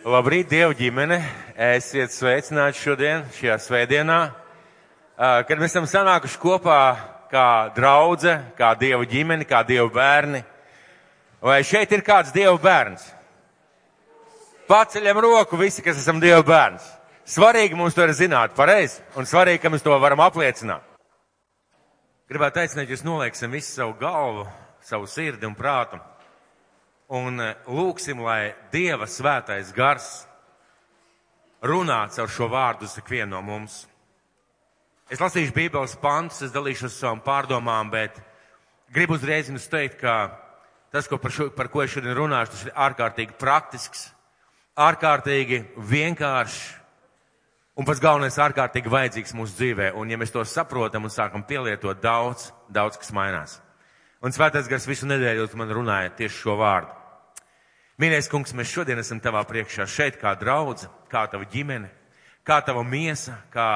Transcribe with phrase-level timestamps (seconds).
[0.00, 1.18] Labrīt, Dieva ģimene!
[1.60, 4.16] Esiet sveicināti šodien, šajā svētdienā,
[5.44, 6.76] kad mēs esam sanākuši kopā
[7.28, 10.40] kā draudze, kā Dieva ģimene, kā Dieva bērni.
[11.44, 13.04] Vai šeit ir kāds Dieva bērns?
[14.70, 16.86] Paceļam roku visi, kas esam Dieva bērns.
[17.28, 20.86] Svarīgi mums to ir zināt pareizi, un svarīgi, ka mēs to varam apliecināt.
[22.32, 24.48] Gribētu aicināt jūs nolieksim visu savu galvu,
[24.80, 26.00] savu sirdi un prātu
[27.10, 30.08] un eh, lūksim, lai Dieva svētais gars
[31.62, 33.82] runā caur šo vārdu uz ikvienu no mums.
[35.10, 38.20] Es lasīšu Bībeles pantus, es dalīšos savām pārdomām, bet
[38.94, 40.38] gribu uzreiz jums teikt, ka
[40.94, 44.04] tas, ko par, šo, par ko es šodien runāšu, tas ir ārkārtīgi praktisks,
[44.78, 46.60] ārkārtīgi vienkāršs
[47.74, 49.90] un pats galvenais ārkārtīgi vajadzīgs mūsu dzīvē.
[49.98, 53.58] Un ja mēs to saprotam un sākam pielietot daudz, daudz kas mainās.
[54.22, 56.99] Un svētais gars visu nedēļu man runāja tieši šo vārdu.
[58.00, 61.90] Mīļais kungs, mēs šodien esam tavā priekšā šeit kā draudze, kā tava ģimene,
[62.48, 63.66] kā tava miesa, kā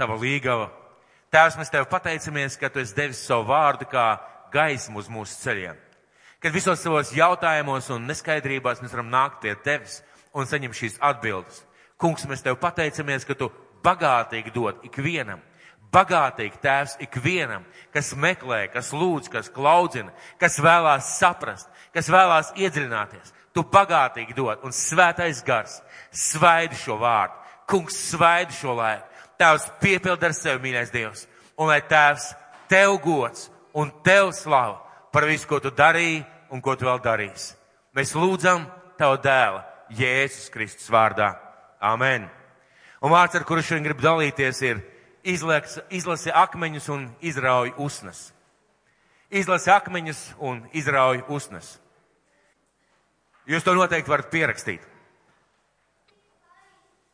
[0.00, 0.66] tava līgava.
[1.30, 4.08] Tēvs, mēs tev pateicamies, ka tu esi devis savu vārdu kā
[4.50, 5.78] gaismu uz mūsu ceļiem.
[6.42, 10.00] Kad visos savos jautājumos un neskaidrībās mēs varam nākt pie tevis
[10.34, 11.62] un saņemt šīs atbildes.
[12.02, 13.52] Kungs, mēs tev pateicamies, ka tu
[13.86, 15.38] bagātīgi dod ikvienam,
[15.94, 17.62] bagātīgi tēvs ikvienam,
[17.94, 20.10] kas meklē, kas lūdz, kas klaudzina,
[20.42, 25.80] kas vēlās saprast, kas vēlās iedziļināties tu bagātīgi dod, un svētais gars
[26.14, 27.34] svaidi šo vārdu.
[27.68, 29.04] Kungs svaidi šo laiku.
[29.38, 31.26] Tēvs piepild ar sevi, mīļais Dievs,
[31.58, 32.30] un lai Tēvs
[32.70, 34.80] tev gods un tev slava
[35.12, 37.54] par visu, ko tu darīji un ko tu vēl darīsi.
[37.94, 38.66] Mēs lūdzam
[38.98, 39.62] Tavu dēla
[39.94, 41.30] Jēzus Kristus vārdā.
[41.78, 42.24] Amen.
[42.98, 44.80] Un vārds, ar kuru šodien grib dalīties, ir
[45.22, 48.32] izlēks, izlasi akmeņus un izrauj usnas.
[49.30, 51.76] Izlasi akmeņus un izrauj usnas.
[53.48, 54.82] Jūs to noteikti varat pierakstīt.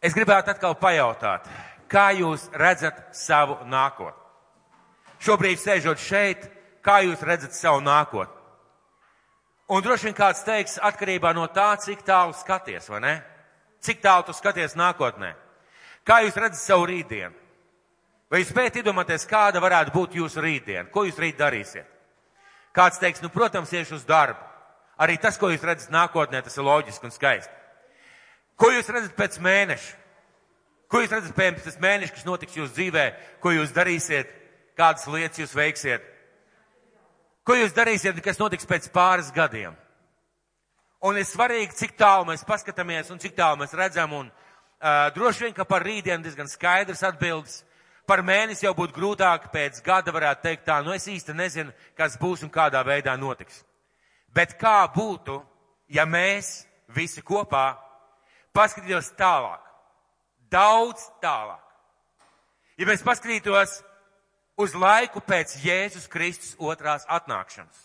[0.04, 1.46] Es gribētu atkal pajautāt,
[1.88, 4.20] kā jūs redzat savu nākotni?
[5.24, 6.42] Šobrīd sēžot šeit,
[6.84, 8.42] kā jūs redzat savu nākotni?
[9.72, 13.14] Un droši vien kāds teiks, atkarībā no tā, cik tālu skaties, vai ne?
[13.80, 15.32] Cik tālu tu skaties nākotnē?
[16.04, 17.32] Kā jūs redzat savu rītdienu?
[18.28, 20.90] Vai jūs spējat iedomāties, kāda varētu būt jūsu rītdiena?
[20.92, 21.88] Ko jūs rīt darīsiet?
[22.74, 24.53] Kāds teiks, nu, protams, iešu uz darbu.
[25.00, 27.52] Arī tas, ko jūs redzat nākotnē, tas ir loģiski un skaisti.
[28.60, 30.00] Ko jūs redzat pēc mēneša?
[30.90, 33.06] Ko jūs redzat pēc tas mēneša, kas notiks jūsu dzīvē?
[33.42, 34.30] Ko jūs darīsiet?
[34.78, 36.04] Kādas lietas jūs veiksiet?
[37.44, 39.74] Ko jūs darīsiet, kas notiks pēc pāris gadiem?
[41.04, 44.14] Un ir svarīgi, cik tālu mēs paskatāmies un cik tālu mēs redzam.
[44.16, 47.60] Un, uh, droši vien, ka par rītdienu diezgan skaidrs atbildes.
[48.08, 52.18] Par mēnesi jau būtu grūtāk, pēc gada varētu teikt tā, nu es īsti nezinu, kas
[52.20, 53.62] būs un kādā veidā notiks.
[54.34, 55.38] Bet kā būtu,
[55.94, 57.76] ja mēs visi kopā
[58.54, 59.62] paskatītos tālāk,
[60.50, 61.62] daudz tālāk?
[62.74, 63.78] Ja mēs paskatītos
[64.58, 67.78] uz laiku pēc Jēzus Kristus otrās atnākšanas.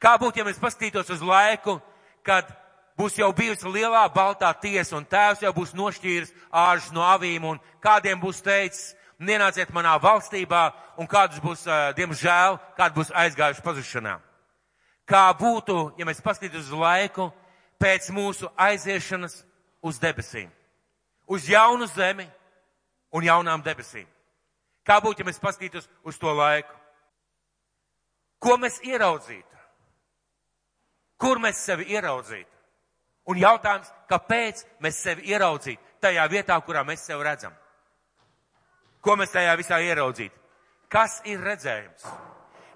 [0.00, 1.76] Kā būtu, ja mēs paskatītos uz laiku,
[2.24, 2.48] kad
[2.96, 7.60] būs jau bijusi lielā baltā tiesa un tēvs jau būs nošķīris āržus no avīm un
[7.84, 11.68] kādiem būs teicis, nenāciet manā valstībā un kādus būs,
[12.00, 14.20] diemžēl, kādi būs aizgājuši pazušanā
[15.08, 17.30] kā būtu, ja mēs paskatītos uz laiku
[17.80, 19.42] pēc mūsu aiziešanas
[19.84, 20.50] uz debesīm,
[21.26, 22.26] uz jaunu zemi
[23.12, 24.06] un jaunām debesīm.
[24.84, 26.74] Kā būtu, ja mēs paskatītos uz to laiku?
[28.38, 29.60] Ko mēs ieraudzītu?
[31.16, 32.50] Kur mēs sevi ieraudzītu?
[33.32, 37.54] Un jautājums, kāpēc mēs sevi ieraudzītu tajā vietā, kurā mēs sevi redzam?
[39.00, 40.36] Ko mēs tajā visā ieraudzītu?
[40.92, 42.04] Kas ir redzējums?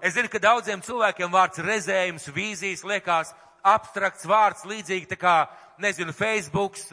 [0.01, 3.33] Es zinu, ka daudziem cilvēkiem vārds rezējums, vīzijas liekas
[3.67, 5.35] abstrakts vārds, līdzīgi tā kā,
[5.83, 6.87] nezinu, Facebooks,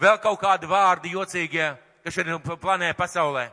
[0.00, 1.70] vēl kaut kādi vārdi jocīgie,
[2.04, 3.48] kas šodien planē pasaulē.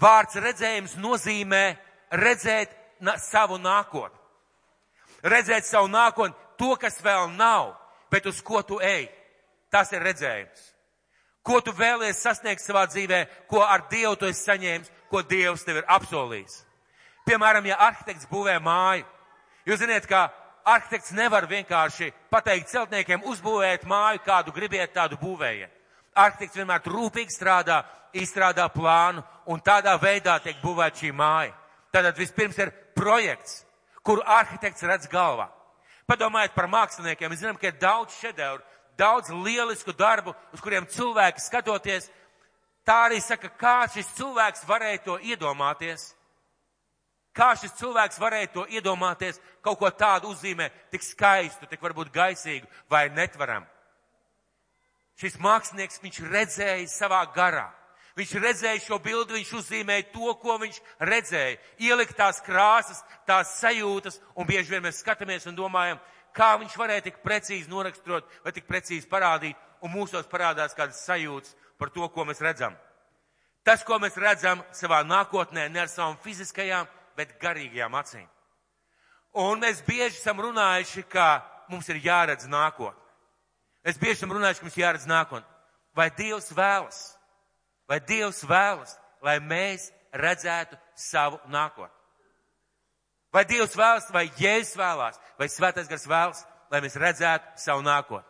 [0.00, 1.64] Vārds redzējums nozīmē
[2.12, 4.18] redzēt na savu nākotni.
[5.22, 7.72] Redzēt savu nākotni, to, kas vēl nav,
[8.10, 9.08] bet uz ko tu ej.
[9.72, 10.68] Tas ir redzējums.
[11.42, 15.80] Ko tu vēlies sasniegt savā dzīvē, ko ar Dievu tu esi saņēmis, ko Dievs tev
[15.80, 16.60] ir apsolījis.
[17.28, 19.06] Piemēram, ja arhitekts būvē māju,
[19.66, 20.26] jūs zināt, ka
[20.64, 25.70] arhitekts nevar vienkārši pateikt celtniekiem uzbūvēt māju, kādu gribiet, tādu būvējiet.
[26.18, 27.82] Arhitekts vienmēr rūpīgi strādā,
[28.12, 31.54] izstrādā plānu un tādā veidā tiek būvēta šī māja.
[31.92, 33.62] Tātad vispirms ir projekts,
[34.02, 35.48] kuru arhitekts redz galvā.
[36.08, 37.30] Padomājiet par māksliniekiem.
[37.30, 38.62] Mēs zinām, ka ir daudz šedevru,
[38.98, 42.08] daudz lielisku darbu, uz kuriem cilvēki skatoties,
[42.84, 46.10] tā arī saka, kā šis cilvēks varēja to iedomāties.
[47.32, 52.68] Kā šis cilvēks varēja to iedomāties, kaut ko tādu uzzīmē, tik skaistu, tik varbūt gaisīgu
[52.92, 53.64] vai netvaram?
[55.22, 57.68] šis mākslinieks, viņš redzēja savā garā.
[58.18, 61.58] Viņš redzēja šo bildi, viņš uzzīmēja to, ko viņš redzēja.
[61.80, 66.00] Ielikt tās krāsas, tās sajūtas, un bieži vien mēs skatāmies un domājam,
[66.36, 71.56] kā viņš varēja tik precīzi noraksturot vai tik precīzi parādīt, un mūsos parādās kādas sajūtas
[71.80, 72.76] par to, ko mēs redzam.
[73.64, 78.28] Tas, ko mēs redzam savā nākotnē, ne ar savām fiziskajām, bet garīgajām acīm.
[79.32, 81.40] Un mēs bieži esam runājuši, ka
[81.72, 83.00] mums ir jāredz nākotne.
[83.86, 85.48] Mēs bieži esam runājuši, ka mums jāredz nākotne.
[85.96, 87.00] Vai Dievs vēlas?
[87.88, 88.94] Vai Dievs vēlas,
[89.24, 91.96] lai mēs redzētu savu nākotni?
[93.32, 98.28] Vai Dievs vēlas, vai Jēzus vēlās, vai Svētais Gars vēlas, lai mēs redzētu savu nākotni?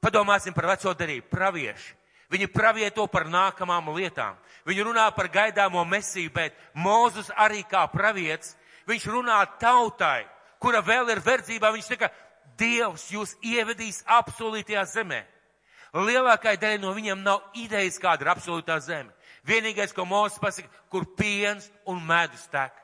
[0.00, 1.92] Padomāsim par veco darību, pravieši.
[2.34, 4.34] Viņi pravieto par nākamām lietām.
[4.66, 8.56] Viņi runā par gaidāmo mesiju, bet Mūzus arī kā pravietis,
[8.88, 10.24] viņš runā tautai,
[10.58, 11.70] kura vēl ir verdzībā.
[11.70, 12.10] Viņš saka,
[12.58, 15.24] Dievs jūs ievedīs absolūtajā zemē.
[15.94, 19.10] Lielākai daļai no viņiem nav idejas, kāda ir absolūtā zeme.
[19.46, 22.74] Vienīgais, ko Mūzes pasaka, kur piens un medus tek.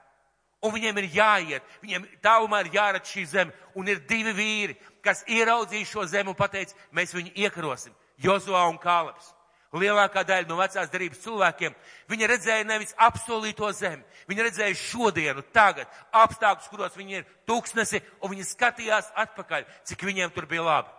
[0.63, 3.55] Un viņiem ir jāiet, viņiem tālumā ir jāredz šī zeme.
[3.75, 7.95] Un ir divi vīri, kas ieraudzīja šo zemi un pateica, mēs viņu iekarosim.
[8.21, 9.33] Jozua un Kāleps.
[9.71, 11.75] Lielākā daļa no vecās darības cilvēkiem,
[12.11, 18.33] viņi redzēja nevis apsolīto zemi, viņi redzēja šodienu, tagad, apstākļus, kuros viņi ir tūkstnesi, un
[18.33, 20.91] viņi skatījās atpakaļ, cik viņiem tur bija labi.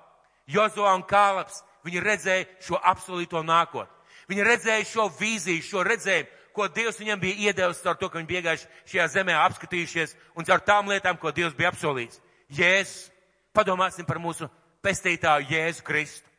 [0.47, 3.91] Jozua un Kāleps, viņi redzēja šo apsolīto nākotni.
[4.31, 8.31] Viņi redzēja šo vīziju, šo redzējumu, ko Dievs viņam bija iedevis caur to, ka viņi
[8.31, 12.21] bija gājuši šajā zemē apskatījušies un caur tām lietām, ko Dievs bija apsolījis.
[12.51, 13.09] Jēzus,
[13.56, 14.47] padomāsim par mūsu
[14.83, 16.31] pestītāju Jēzu Kristu.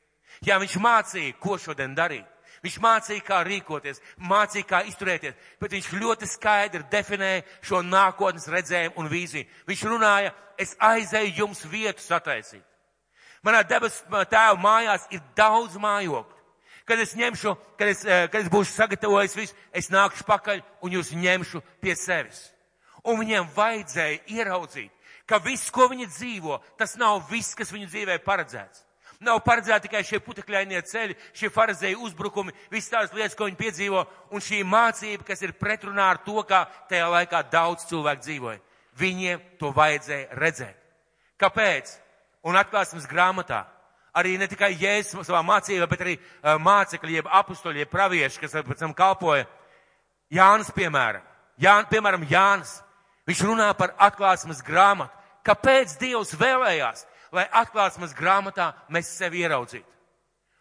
[0.42, 2.26] Jā, viņš mācīja, ko šodien darīt.
[2.62, 9.02] Viņš mācīja, kā rīkoties, mācīja, kā izturēties, bet viņš ļoti skaidri definēja šo nākotnes redzējumu
[9.02, 9.48] un vīziju.
[9.66, 12.62] Viņš runāja, es aizēju jums vietu sataisīt.
[13.42, 13.98] Manā debes
[14.30, 16.38] tēva mājās ir daudz mājokļu.
[16.86, 20.90] Kad es ņemšu, kad es, eh, kad es būšu sagatavojis visu, es nākšu pakaļ un
[20.90, 22.50] jūs ņemšu pie sevis.
[23.04, 24.90] Un viņiem vajadzēja ieraudzīt,
[25.26, 28.84] ka viss, ko viņi dzīvo, tas nav viss, kas viņu dzīvē paredzēts.
[29.22, 34.02] Nav paredzēti tikai šie putekļainie ceļi, šie farizēju uzbrukumi, visas tās lietas, ko viņi piedzīvo,
[34.34, 38.58] un šī mācība, kas ir pretrunā ar to, kā tajā laikā daudz cilvēku dzīvoja.
[38.98, 40.76] Viņiem to vajadzēja redzēt.
[41.40, 41.94] Kāpēc?
[42.42, 43.62] Un atklāsmes grāmatā.
[44.12, 48.58] Arī ne tikai Jēzus savā mācībā, bet arī uh, mācekļi, jeb apustoļi, jeb pravieši, kas
[48.66, 49.46] pēc tam kalpoja.
[50.32, 51.24] Jānis, piemēram.
[51.62, 52.80] Jān, piemēram, Jānis.
[53.28, 55.14] Viņš runā par atklāsmes grāmatu.
[55.46, 59.88] Kāpēc Dievs vēlējās, lai atklāsmes grāmatā mēs sevi ieraudzītu.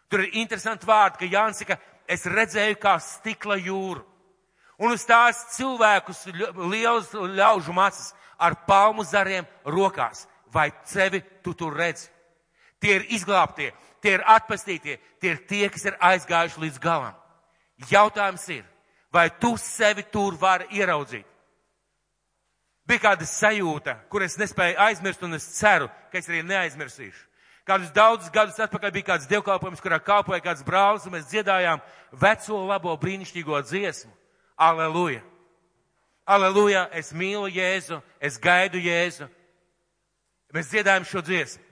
[0.08, 1.78] Tur ir interesanti vārdi, ka Jānis saka,
[2.08, 4.02] es redzēju kā stikla jūru.
[4.82, 6.26] Un uz tās cilvēkus
[6.72, 10.26] liels ļaužu macis ar palmu zariem rokās.
[10.52, 12.10] Vai sevi tu tur redzi?
[12.82, 13.70] Tie ir izglābtie,
[14.02, 17.14] tie ir atpestītie, tie ir tie, kas ir aizgājuši līdz galam.
[17.88, 18.64] Jautājums ir,
[19.12, 21.26] vai tu sevi tur vari ieraudzīt?
[22.88, 27.28] Bija kāda sajūta, kur es nespēju aizmirst, un es ceru, ka es arī neaizmirsīšu.
[27.66, 31.82] Kādus daudzus gadus atpakaļ bija kāds dievkalpojums, kurā kalpoja kāds brālis, un mēs dziedājām
[32.18, 34.10] veco, labo, brīnišķīgo dziesmu.
[34.58, 35.22] Aleluja!
[36.26, 36.88] Aleluja!
[36.90, 39.28] Es mīlu Jēzu, es gaidu Jēzu.
[40.52, 41.62] Mēs dziedājam šo dziesmu.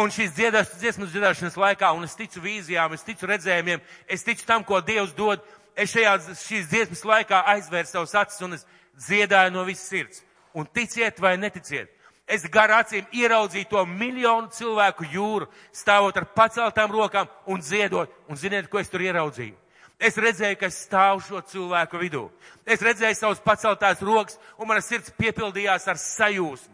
[0.00, 4.64] Un šīs dziesmas dziedāšanas laikā, un es ticu vīzijām, es ticu redzējumiem, es ticu tam,
[4.64, 5.42] ko Dievs dod.
[5.76, 8.64] Es šajā, šīs dziesmas laikā aizvēru savus acis un es
[8.96, 10.22] dziedāju no visas sirds.
[10.54, 11.90] Un ticiet vai neticiet,
[12.26, 18.10] es gar acīm ieraudzīju to miljonu cilvēku jūru, stāvot ar paceltām rokām un dziedot.
[18.28, 19.56] Un ziniet, ko es tur ieraudzīju?
[20.00, 22.22] Es redzēju, ka es stāvu šo cilvēku vidū.
[22.64, 26.72] Es redzēju savus paceltās rokas, un mana sirds piepildījās ar sajūsmu.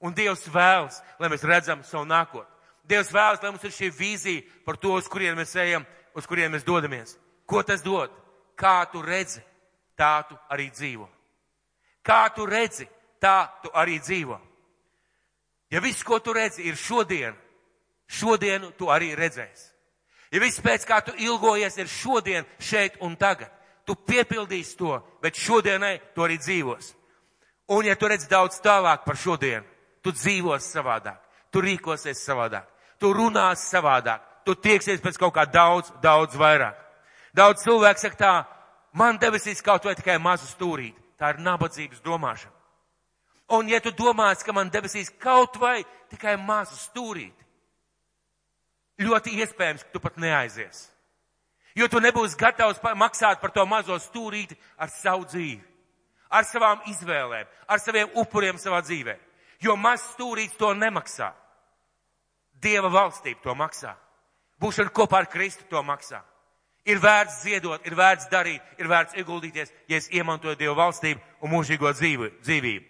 [0.00, 2.48] Un Dievs vēlas, lai mēs redzam savu nākotni.
[2.88, 5.84] Dievs vēlas, lai mums ir šī vīzija par to, uz kurien mēs ejam,
[6.16, 7.18] uz kurien mēs dodamies.
[7.44, 8.14] Ko tas dod?
[8.56, 9.42] Kā tu redzi,
[9.98, 11.08] tā tu arī dzīvo.
[12.02, 12.88] Kā tu redzi,
[13.20, 14.38] tā tu arī dzīvo.
[15.70, 17.34] Ja viss, ko tu redzi, ir šodien,
[18.08, 19.72] šodienu tu arī redzēsi.
[20.32, 23.50] Ja viss pēc kā tu ilgojies ir šodien, šeit un tagad,
[23.84, 26.92] tu piepildīsi to, bet šodienai tu arī dzīvos.
[27.72, 29.64] Un ja tu redz daudz tālāk par šodienu,
[30.04, 31.20] tu dzīvos savādāk,
[31.52, 32.64] tu rīkosies savādāk,
[33.00, 36.76] tu runās savādāk, tu tieksies pēc kaut kā daudz, daudz vairāk.
[37.36, 38.34] Daudz cilvēku saka tā,
[38.92, 41.07] man debesīs kaut vai tikai mazu stūrīti.
[41.18, 42.54] Tā ir nabadzības domāšana.
[43.58, 45.80] Un ja tu domās, ka man debesīs kaut vai
[46.12, 47.46] tikai mazu stūrīti,
[49.00, 50.88] ļoti iespējams, ka tu pat neaizies.
[51.78, 55.62] Jo tu nebūsi gatavs maksāt par to mazo stūrīti ar savu dzīvi,
[56.30, 59.16] ar savām izvēlēm, ar saviem upuriem savā dzīvē.
[59.62, 61.32] Jo maz stūrīts to nemaksā.
[62.58, 63.94] Dieva valstība to maksā.
[64.58, 66.20] Būšana kopā ar Kristu to maksā.
[66.88, 71.52] Ir vērts ziedot, ir vērts darīt, ir vērts ieguldīties, ja es iemantoju Dievu valstību un
[71.52, 72.86] mūžīgo dzīvi, dzīvību.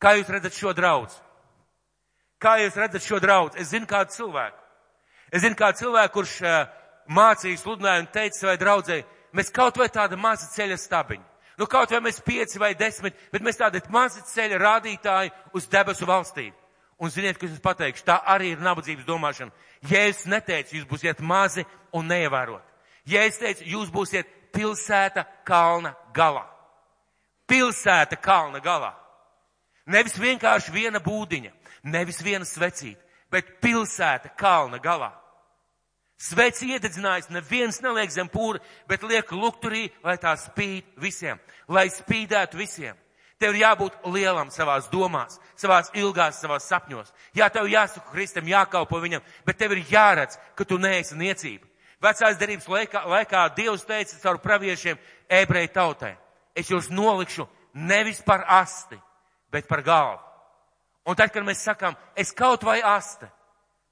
[0.00, 1.18] Kā jūs redzat šo draudz?
[2.40, 3.58] Kā jūs redzat šo draudz?
[3.60, 4.58] Es zinu kādu cilvēku.
[5.32, 6.56] Es zinu kādu cilvēku, kurš uh,
[7.12, 9.06] mācīja, sludināja un teica savai draudzēji,
[9.36, 11.30] mēs kaut vai tāda maza ceļa stabiņa.
[11.60, 16.08] Nu, kaut vai mēs pieci vai desmit, bet mēs tādi mazi ceļa rādītāji uz debesu
[16.08, 16.56] valstību.
[17.04, 19.52] Un ziniet, kas jums pateikšu, tā arī ir nabadzības domāšana.
[19.90, 22.73] Ja es neteicu, jūs būsiet mazi un neievērot.
[23.08, 26.44] Ja es teicu, jūs būsiet pilsēta kalna galā.
[27.46, 28.94] Pilsēta kalna galā.
[29.86, 31.50] Nevis vienkārši viena būdiņa,
[31.92, 35.10] nevis viena svecīta, bet pilsēta kalna galā.
[36.16, 42.56] Sveic iededzinājis, neviens neliek zem pūra, bet liek lukturī, lai tā spīd visiem, lai spīdētu
[42.56, 42.96] visiem.
[43.36, 47.10] Tev ir jābūt lielam savās domās, savās ilgās, savās sapņos.
[47.36, 51.66] Jā, tev jāsaka Kristam, jākalpo viņam, bet tev ir jāredz, ka tu neesi niecība.
[52.04, 54.98] Vecās derības laikā, laikā Dievs teica caur praviešiem
[55.40, 56.12] ebreju tautai,
[56.56, 58.98] es jūs nolikšu nevis par asti,
[59.52, 60.20] bet par galvu.
[61.04, 63.28] Un tad, kad mēs sakām, es kaut vai aste,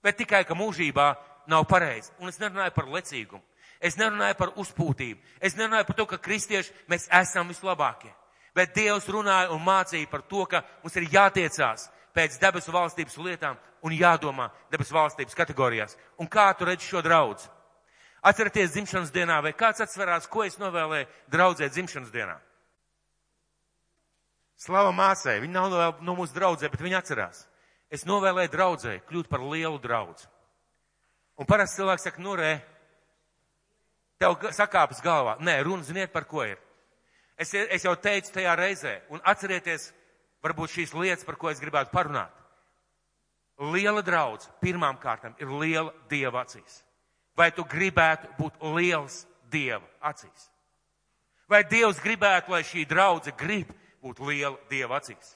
[0.04, 1.08] bet tikai, ka mūžībā
[1.46, 2.12] nav pareizi.
[2.20, 3.42] Un es nerunāju par lecīgumu.
[3.82, 5.20] Es nerunāju par uzpūtību.
[5.42, 8.12] Es nerunāju par to, ka kristieši mēs esam vislabākie.
[8.54, 13.58] Bet Dievs runāja un mācīja par to, ka mums ir jātiecās pēc debesu valstības lietām
[13.82, 15.96] un jādomā debesu valstības kategorijās.
[16.20, 17.48] Un kā tu redzi šo draudz?
[18.22, 22.36] Atcerieties dzimšanas dienā, vai kāds atcerās, ko es novēlēju draudzē dzimšanas dienā?
[24.62, 25.72] Slava māsai, viņa nav
[26.06, 27.40] no, mūsu draudzē, bet viņa atcerās.
[27.90, 30.28] Es novēlēju draudzē kļūt par lielu draudzu.
[31.42, 32.52] Un parasti cilvēks saka, nu re,
[34.22, 35.34] tev sakāpes galvā.
[35.42, 36.60] Nē, runa ziniet par ko ir.
[37.34, 39.88] Es, es jau teicu tajā reizē, un atcerieties,
[40.46, 42.30] varbūt šīs lietas, par ko es gribētu parunāt.
[43.72, 46.84] Liela draudz pirmām kārtām ir liela dieva acīs.
[47.36, 50.50] Vai tu gribētu būt liels dieva acīs?
[51.48, 55.34] Vai Dievs gribētu, lai šī draudze grib būt liela dieva acīs?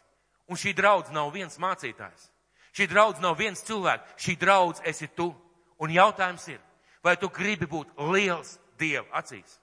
[0.49, 2.31] Un šī draudze nav viens mācītājs.
[2.77, 4.17] Šī draudze nav viens cilvēks.
[4.21, 5.33] Šī draudze esi tu.
[5.81, 6.61] Un jautājums ir,
[7.05, 9.59] vai tu gribi būt liels dieva acīs?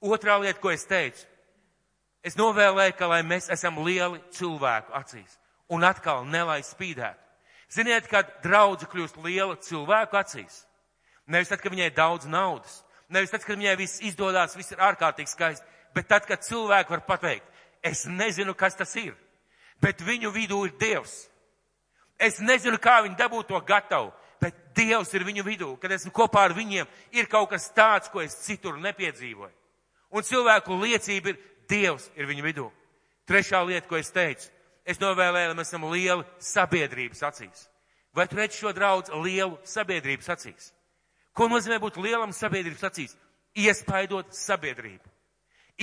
[0.00, 1.26] Otrā lieta, ko es teicu,
[2.28, 5.38] Es novēlēju, ka lai mēs esam lieli cilvēku acīs
[5.72, 7.20] un atkal nelai spīdētu.
[7.72, 10.62] Ziniet, kad draudze kļūst liela cilvēku acīs,
[11.28, 12.80] nevis tad, kad viņai daudz naudas,
[13.12, 17.04] nevis tad, kad viņai viss izdodas, viss ir ārkārtīgi skaisti, bet tad, kad cilvēki var
[17.06, 17.46] pateikt,
[17.82, 19.14] es nezinu, kas tas ir,
[19.82, 21.26] bet viņu vidū ir Dievs.
[22.18, 24.10] Es nezinu, kā viņi dabū to gatavu,
[24.42, 28.22] bet Dievs ir viņu vidū, kad esmu kopā ar viņiem, ir kaut kas tāds, ko
[28.22, 29.54] es citur nepiedzīvoju.
[30.10, 32.70] Un cilvēku liecība ir, Dievs ir viņu vidū.
[33.28, 34.48] Trešā lieta, ko es teicu,
[34.88, 37.66] es novēlēju, lai mēs esam lieli sabiedrības acīs.
[38.16, 40.70] Vai tu redzi šo draudz lielu sabiedrības acīs?
[41.38, 43.14] Ko nozīmē būt lielam sabiedrības acīs?
[43.58, 45.06] Iespaidot sabiedrību,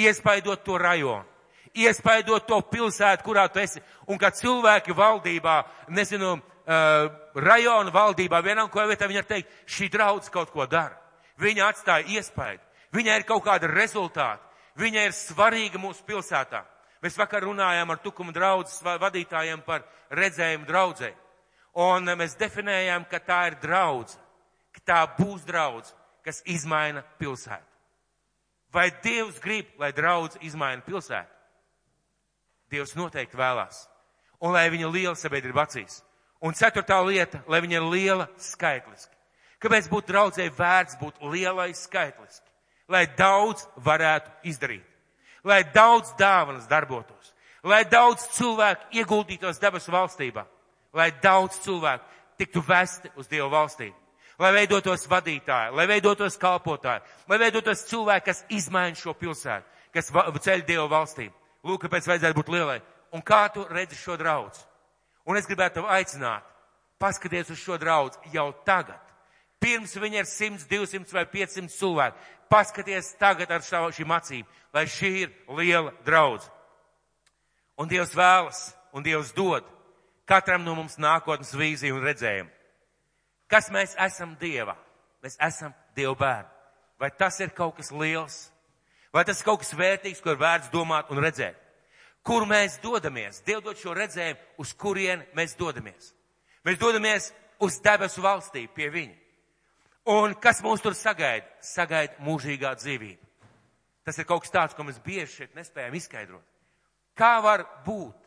[0.03, 1.24] iespaidot to rajonu,
[1.75, 3.81] iespaidot to pilsētu, kurā tu esi.
[4.12, 5.55] Un kad cilvēki valdībā,
[5.95, 7.07] nezinu, uh,
[7.39, 11.00] rajona valdībā, vienam ko vietā viņi var teikt, šī draudz kaut ko dara.
[11.39, 12.63] Viņa atstāja iespaidu.
[12.95, 14.43] Viņai ir kaut kāda rezultāta.
[14.79, 16.63] Viņa ir svarīga mūsu pilsētā.
[17.03, 21.12] Mēs vakar runājām ar tukuma draudzes vadītājiem par redzējumu draudzē.
[21.79, 24.15] Un mēs definējām, ka tā ir draudze,
[24.87, 25.93] tā būs draudze,
[26.25, 27.65] kas izmaina pilsētu.
[28.73, 31.31] Vai Dievs grib, lai draudze izmaina pilsētu?
[32.71, 33.85] Dievs noteikti vēlās.
[34.41, 36.01] Un lai viņa liela sabiedrība acīs.
[36.43, 39.13] Un ceturtā lieta, lai viņa ir liela skaitliski.
[39.63, 42.49] Kāpēc būtu draudzē vērts būt lielai skaitliski?
[42.87, 44.85] lai daudz varētu izdarīt,
[45.43, 50.45] lai daudz dāvanas darbotos, lai daudz cilvēku ieguldītos debesu valstībā,
[50.93, 52.05] lai daudz cilvēku
[52.37, 53.95] tiktu vesti uz Dievu valstību,
[54.39, 59.65] lai veidotos vadītāji, lai veidotos kalpotāji, lai veidotos cilvēki, kas izmaina šo pilsētu,
[59.95, 60.11] kas
[60.47, 61.33] ceļ Dievu valstību.
[61.65, 62.79] Lūk, kāpēc vajadzētu būt lielai.
[63.15, 64.59] Un kā tu redzi šo draudz?
[65.25, 66.45] Un es gribētu tev aicināt,
[67.01, 69.01] paskaties uz šo draudz jau tagad.
[69.61, 74.85] Pirms viņa ir 100, 200 vai 500 cilvēki paskaties tagad ar savu šīm acīm, lai
[74.85, 76.45] šī ir liela draudz.
[77.79, 79.65] Un Dievs vēlas, un Dievs dod
[80.29, 82.54] katram no mums nākotnes vīziju un redzējumu.
[83.51, 84.75] Kas mēs esam Dieva?
[85.23, 86.51] Mēs esam Dieva bērni.
[86.99, 88.49] Vai tas ir kaut kas liels?
[89.13, 91.59] Vai tas ir kaut kas vērtīgs, ko ir vērts domāt un redzēt?
[92.25, 93.43] Kur mēs dodamies?
[93.45, 96.13] Dievdot šo redzējumu, uz kurien mēs dodamies?
[96.65, 97.29] Mēs dodamies
[97.61, 99.15] uz debesu valstī pie viņa.
[100.15, 101.45] Un kas mūs tur sagaida?
[101.61, 103.21] Sagaida mūžīgā dzīvība.
[104.05, 106.43] Tas ir kaut kas tāds, ko mēs bieži šeit nespējam izskaidrot.
[107.17, 108.17] Kā var būt?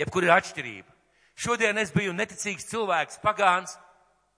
[0.00, 0.88] Jebkur ir atšķirība.
[1.36, 3.74] Šodien es biju neticīgs cilvēks, pagāns,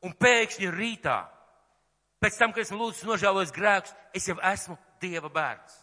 [0.06, 1.18] un pēkšņi rītā
[2.22, 5.75] Pēc tam, kad esmu lūdzis nožēlojis grēkus, es jau esmu Dieva bērns.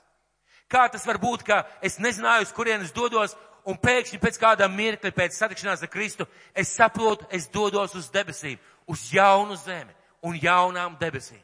[0.68, 3.36] Kā tas var būt, ka es nezināju, uz kurienes dodos,
[3.70, 6.26] un pēkšņi pēc kādā mirkļa, pēc satikšanās ar Kristu,
[6.58, 8.58] es saprotu, es dodos uz debesīm,
[8.90, 9.94] uz jaunu zemi
[10.26, 11.42] un jaunām debesīm.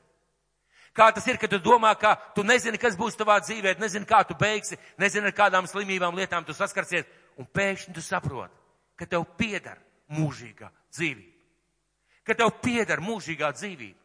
[0.97, 4.23] Kā tas ir, kad tu domā, ka tu nezini, kas būs tavā dzīvē, nezini, kā
[4.27, 7.05] tu beigsi, nezini, ar kādām slimībām, lietām tu saskarsies,
[7.37, 8.57] un pēkšņi tu saproti,
[8.97, 9.77] ka tev pieder
[10.17, 11.38] mūžīgā dzīvība.
[12.29, 13.97] Ka tev pieder mūžīgā dzīvība.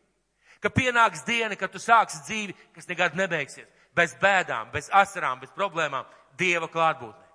[0.64, 3.68] Ka pienāks diena, kad tu sāksi dzīvi, kas nekad nebeigsies.
[3.94, 7.26] Bez bēdām, bez asarām, bez problēmām, Dieva klātbūtnē.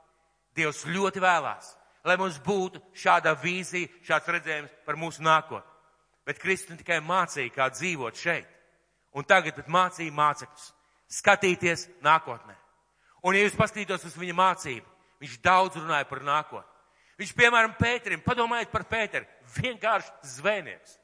[0.58, 1.70] Dievs ļoti vēlās,
[2.04, 5.78] lai mums būtu šāda vīzija, šāds redzējums par mūsu nākotni.
[6.28, 8.50] Bet Kristus ne tikai mācīja, kā dzīvot šeit,
[9.16, 10.66] un tagad mācīja mācekļus
[11.20, 12.58] skatīties nākotnē.
[13.24, 14.86] Un, ja jūs paskatītos uz viņa mācību,
[15.24, 16.69] viņš daudz runāja par nākotni.
[17.20, 20.96] Viņš, piemēram, Pēterim, padomājiet par Pēteri, vienkārši zvejnieks.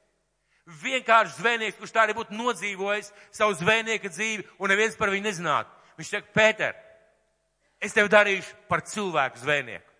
[0.81, 5.69] Vienkārši zvejnieks, kurš tā arī būtu nodzīvojis savu zvejnieka dzīvi un neviens par viņu nezinātu.
[5.99, 6.77] Viņš saka, Pēter,
[7.83, 9.91] es tevi darīšu par cilvēku zvejnieku.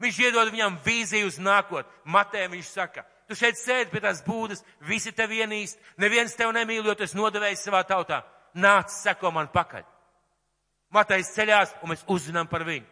[0.00, 1.92] Viņš iedod viņam vīziju uz nākotni.
[2.08, 6.86] Matē viņš saka, tu šeit sēdi pie tās būdas, visi tevi ienīst, neviens tevi nemīl,
[6.88, 8.22] jo tu esi nodevējis savā tautā.
[8.56, 9.84] Nāc, seko man pakaļ.
[10.96, 12.88] Matējs ceļās un mēs uzzinām par viņu.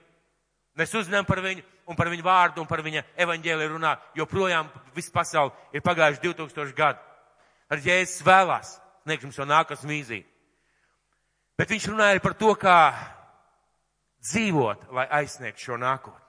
[0.78, 4.68] Mēs uzzinām par viņu un par viņu vārdu un par viņa evaņģēli runā, jo projām
[4.96, 7.00] viss pasauli ir pagājuši 2000 gadi.
[7.68, 10.24] Ar Jēzus vēlās sniegt mums jau nākas vīziju.
[11.58, 12.78] Bet viņš runāja par to, kā
[14.28, 16.24] dzīvot, lai aizsniegtu šo nākotni.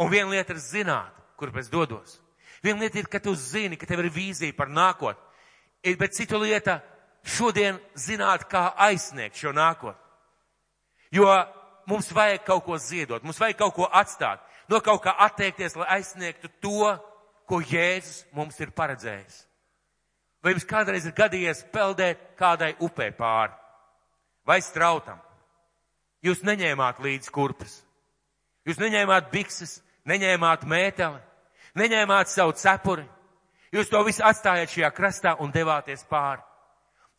[0.00, 2.18] Un viena lieta ir zināt, kurp es dodos.
[2.64, 5.20] Viena lieta ir, ka tu zini, ka tev ir vīzija par nākotni.
[5.98, 6.80] Bet cita lieta
[7.22, 10.00] šodien zināt, kā aizsniegt šo nākotni.
[11.12, 11.28] Jo
[11.86, 15.98] mums vajag kaut ko ziedot, mums vajag kaut ko atstāt, no kaut kā atteikties, lai
[15.98, 16.92] aizsniegtu to,
[17.48, 19.42] ko Jēzus mums ir paredzējis.
[20.42, 23.54] Vai jums kādreiz ir gadījies peldēt kādai upē pāri
[24.46, 25.20] vai strautam?
[26.22, 27.80] Jūs neņēmāt līdzi kurpes,
[28.66, 31.18] jūs neņēmāt bikses, neņēmāt mēteli,
[31.78, 33.06] neņēmāt savu cepuri.
[33.72, 36.42] Jūs to visu atstājāt šajā krastā un devāties pāri.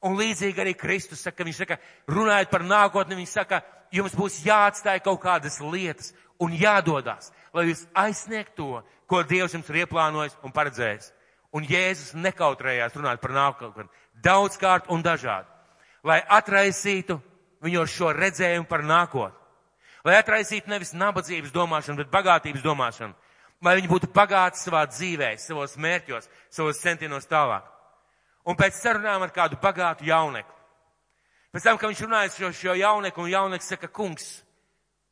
[0.04, 1.80] Un līdzīgi arī Kristus saka, viņš saka,
[2.12, 3.62] runājot par nākotni, viņš saka,
[3.94, 9.70] jums būs jāatstāj kaut kādas lietas un jādodas, lai jūs aizsniegtu to, ko Dievs jums
[9.70, 11.12] ir ieplānojis un paredzējis.
[11.54, 13.86] Un Jēzus nekautrējās runāt par nākotni
[14.26, 15.46] daudzkārt un dažādi,
[16.04, 17.20] lai atraisītu
[17.62, 19.38] viņos šo redzējumu par nākotni.
[20.04, 23.14] Lai atraisītu nevis nabadzības domāšanu, bet bagātības domāšanu.
[23.64, 27.70] Lai viņi būtu bagāti savā dzīvē, savos mērķos, savos centienos tālāk
[28.46, 30.52] un pēc sarunām ar kādu bagātu jauneku.
[31.54, 34.40] Pēc tam, kad viņš runāja šo, šo jauneku, un jauneks saka, kungs,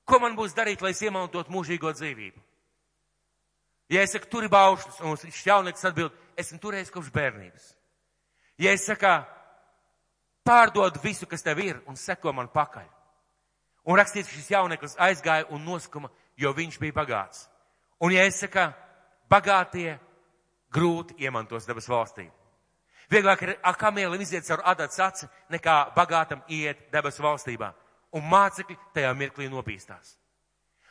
[0.10, 2.42] ko man būs darīt, lai es iemantot mūžīgo dzīvību?
[3.94, 7.68] Ja es saku, tur ir baušļus, un šis jauneks atbild, esmu turējis kopš bērnības.
[8.64, 9.12] Ja es saku,
[10.48, 12.88] pārdod visu, kas tev ir, un seko man pakaļ.
[13.92, 17.46] Un rakstīts, šis jauneklis aizgāja un noskuma, jo viņš bija bagāts.
[18.02, 18.66] Un ja es saku,
[19.30, 20.00] bagātie
[20.74, 22.32] grūti iemantos dabas valstīm.
[23.12, 27.74] Vieglāk ir kamielim iziet caur adats aci, nekā bagātam iet debesu valstībā.
[28.16, 30.16] Un mācekļi tajā mirklī nobīstās.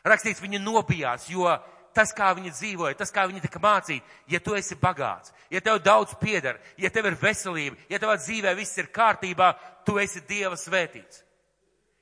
[0.05, 1.49] Rakstīts, viņi nobijās, jo
[1.97, 5.81] tas, kā viņi dzīvoja, tas, kā viņi tika mācīti, ja tu esi bagāts, ja tev
[5.85, 9.53] daudz pieder, ja tev ir veselība, ja tavā dzīvē viss ir kārtībā,
[9.85, 11.25] tu esi Dieva svētīts.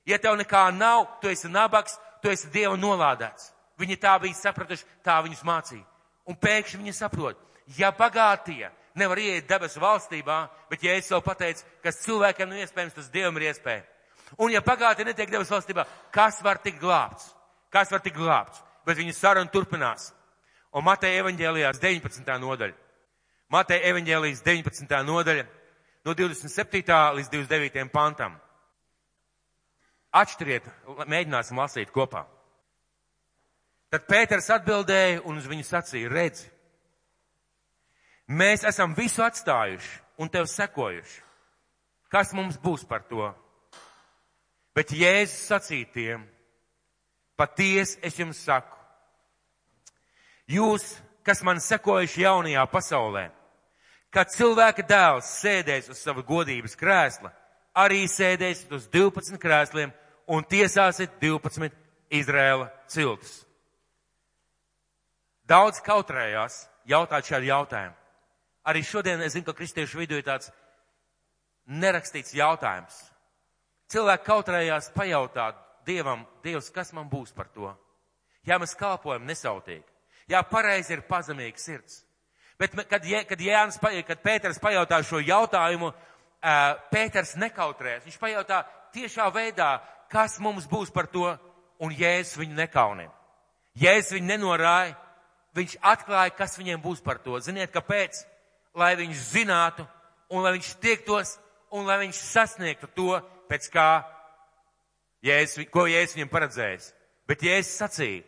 [0.06, 3.52] Ja tev nekā nav, tu esi nabaks, tu esi Dieva nolādēts.
[3.78, 5.84] Viņi tā bija sapratuši, tā viņus mācīja.
[6.28, 7.38] Un pēkšņi viņi saprot,
[7.78, 10.38] ja bagātie nevar ieiet debesu valstībā,
[10.70, 13.84] bet ja es jau pateicu, kas cilvēkam nav iespējams, tas Dievam ir iespēja.
[14.38, 17.30] Un ja pagātne netiek debesu valstībā, kas var tikt glābts?
[17.72, 18.60] Kas var tikt glābts?
[18.86, 20.10] Bet viņa saruna turpinās.
[20.76, 22.34] Un Mateja evaņģēlijās 19.
[22.42, 22.76] nodaļa.
[23.48, 24.98] Mateja evaņģēlijas 19.
[25.08, 25.46] nodaļa
[26.04, 26.98] no 27.
[27.16, 27.88] līdz 29.
[27.92, 28.36] pantam.
[30.12, 30.68] Atšķiriet,
[31.08, 32.24] mēģināsim lasīt kopā.
[33.88, 36.48] Tad Pēters atbildēja un uz viņu sacīja, redzi,
[38.28, 41.22] Mēs esam visu atstājuši un tev sekojuši.
[42.12, 43.30] Kas mums būs par to?
[44.76, 46.26] Bet Jēzus sacīja tiem,
[47.36, 48.76] patiesi es jums saku,
[50.48, 50.84] jūs,
[51.24, 53.24] kas man sekojuši jaunajā pasaulē,
[54.12, 57.32] kad cilvēka dēls sēdēs uz sava godības krēsla,
[57.76, 59.92] arī sēdēsiet uz 12 krēsliem
[60.28, 61.72] un tiesāsiet 12
[62.08, 63.42] Izrēla ciltus.
[65.48, 67.96] Daudz kautrējās jautāt šādu jautājumu.
[68.68, 70.50] Arī šodien es zinu, ka kristiešu vidū ir tāds
[71.68, 72.96] nerakstīts jautājums.
[73.88, 75.56] Cilvēki kautrējās pajautāt
[75.88, 77.70] Dievam, Dievs, kas man būs par to?
[78.44, 79.86] Jā, mēs kalpojam nesautīgi.
[80.28, 82.02] Jā, pareizi ir pazemīga sirds.
[82.60, 85.92] Bet, kad, kad, Jānis, kad Pēters pajautā šo jautājumu,
[86.92, 88.04] Pēters nekautrēs.
[88.04, 89.78] Viņš pajautā tiešā veidā,
[90.12, 91.30] kas mums būs par to,
[91.80, 93.08] un Jēzus viņu nekaunē.
[93.78, 94.96] Jēzus viņu nenorāja,
[95.56, 97.38] viņš atklāja, kas viņiem būs par to.
[97.40, 98.24] Ziniet, kāpēc?
[98.78, 99.84] Lai viņš zinātu,
[100.30, 101.34] un lai viņš tiektos,
[101.74, 103.16] un lai viņš sasniegtu to,
[103.50, 103.88] pēc kā
[105.24, 106.92] Jēzus, ko Jēzus viņam paredzējis.
[107.28, 108.22] Bet Jēzus sacīja,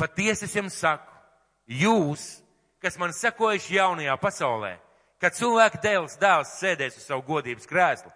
[0.00, 1.12] patiesi es jums saku,
[1.68, 2.24] jūs,
[2.82, 4.72] kas man sekojuši jaunajā pasaulē,
[5.22, 8.10] kad cilvēka dēls dēls sēdēs uz savu godības krēslu,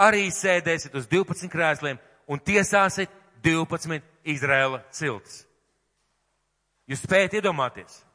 [0.00, 3.12] arī sēdēsiet uz 12 krēsliem un tiesāsiet
[3.44, 5.42] 12 Izraela ciltis.
[6.86, 8.05] Jūs spējat iedomāties?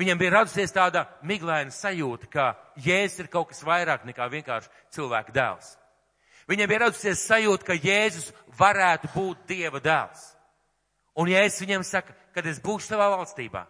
[0.00, 2.46] Viņam bija radusies tāda miglaina sajūta, ka
[2.80, 5.74] Jēzus ir kaut kas vairāk nekā vienkārši cilvēka dēls.
[6.48, 10.24] Viņam bija radusies sajūta, ka Jēzus varētu būt Dieva dēls.
[11.20, 13.66] Un Jēzus viņam saka, kad es būšu savā valstībā,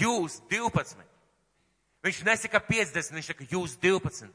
[0.00, 1.06] jūs 12.
[2.02, 4.30] Viņš nesaka 50, viņš saka, jūs 12.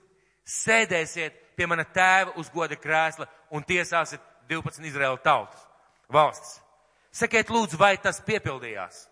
[0.45, 5.65] Sēdēsiet pie mana tēva uz goda krēsla un tiesāsiet 12 Izraēla tautas
[6.11, 6.61] valstis.
[7.15, 9.05] Sakiet, lūdzu, vai tas piepildījās?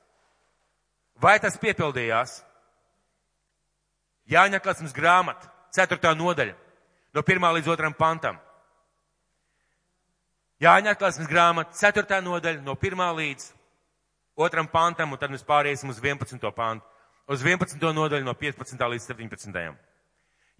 [1.21, 2.41] Vai tas piepildījās?
[4.29, 6.13] Jāņa Klasmas grāmata, 4.
[6.15, 6.55] nodaļa,
[7.13, 7.47] no 1.
[7.57, 7.91] līdz 2.
[7.99, 8.39] pantam.
[10.63, 12.21] Jāņa Klasmas grāmata, 4.
[12.23, 13.03] nodaļa, no 1.
[13.19, 13.49] līdz
[14.39, 14.67] 2.
[14.71, 16.39] pantam, un tad mēs pāriesim uz 11.
[16.55, 16.87] pantu.
[17.27, 17.79] Uz 11.
[17.79, 18.79] nodaļu no 15.
[18.93, 19.75] līdz 17.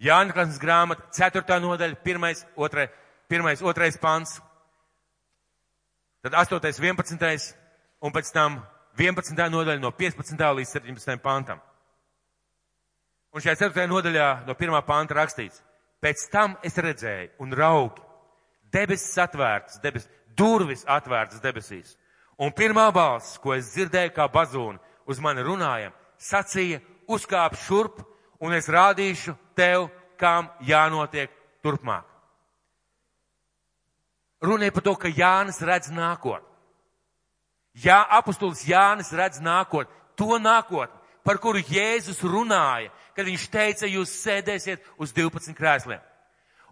[0.04, 1.60] Jāņa Klasmas grāmata, 4.
[1.64, 2.44] nodaļa, 1.
[2.56, 2.86] 2.
[3.32, 3.64] 1.
[3.64, 3.98] 2.
[4.00, 4.38] pants,
[6.22, 6.60] tad 8.
[6.60, 7.54] 11.
[8.04, 8.60] un pēc tam
[8.98, 9.34] 11.
[9.50, 10.38] nodaļa no 15.
[10.58, 11.18] līdz 17.
[11.22, 11.60] pantam.
[13.34, 13.88] Un šajā 4.
[13.90, 14.76] nodaļā no 1.
[14.86, 15.62] panta rakstīts,
[15.98, 18.02] pēc tam es redzēju un raugi,
[18.70, 20.06] debesis atvērtas, debes,
[20.38, 21.96] durvis atvērtas debesīs.
[22.38, 24.78] Un pirmā balss, ko es dzirdēju kā bazūna,
[25.10, 26.80] uz mani runāja, sacīja,
[27.10, 28.00] uzkāp šurp
[28.40, 31.30] un es rādīšu tev, kam jānotiek
[31.62, 32.06] turpmāk.
[34.44, 36.53] Runāja par to, ka Jānis redz nākotni.
[37.74, 44.12] Jā, apustulis Jānis redz nākotni, to nākotni, par kuru Jēzus runāja, kad viņš teica, jūs
[44.22, 46.02] sēdēsiet uz 12 krēsliem.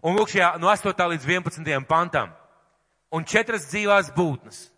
[0.03, 0.93] Un lūk, šajā no 8.
[1.13, 1.85] līdz 11.
[1.87, 2.31] pantam.
[3.13, 4.69] Un četras dzīvās būtnes.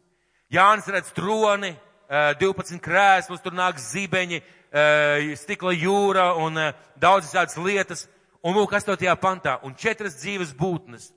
[0.54, 1.74] Jānis redz troni,
[2.10, 4.42] 12 krēslus, tur nāk zibeņi,
[5.40, 6.60] stikla jūra un
[7.02, 8.06] daudzas tādas lietas.
[8.46, 8.98] Un lūk, 8.
[9.18, 9.58] pantā.
[9.66, 11.10] Un četras dzīves būtnes,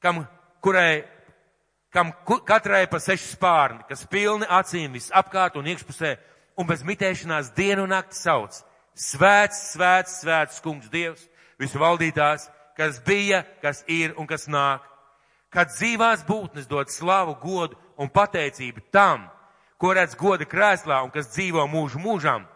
[0.00, 0.24] kam,
[0.64, 1.04] kurai
[1.94, 2.10] kam
[2.46, 6.16] katrai pa seši spārni, kas pilni acīm visapkārt un iekšpusē,
[6.58, 8.56] un bez mitēšanās dienu un nakti sauc.
[8.94, 11.22] Svēts, svēts, svēts kungs Dievs,
[11.58, 14.82] visu valdītājs, kas bija, kas ir un kas nāk.
[15.54, 19.28] Kad dzīvās būtnes dod slavu, godu un pateicību tam,
[19.78, 22.46] ko redz goda krēslā un kas dzīvo mūžu mūžam,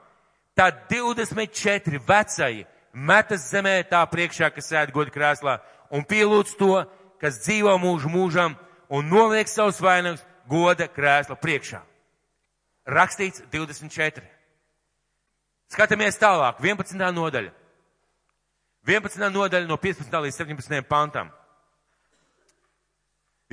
[0.59, 5.61] tad 24 vecai metas zemē tā priekšā, kas sēd goda krēslā
[5.95, 6.83] un pielūdz to,
[7.23, 11.81] kas dzīvo mūžu mūžam un noliek savus vainagus goda krēsla priekšā.
[12.89, 14.25] Rakstīts 24.
[15.69, 16.97] Skatāmies tālāk, 11.
[17.13, 17.53] nodaļa.
[18.89, 19.29] 11.
[19.35, 20.15] nodaļa no 15.
[20.25, 20.81] līdz 17.
[20.89, 21.29] pantam.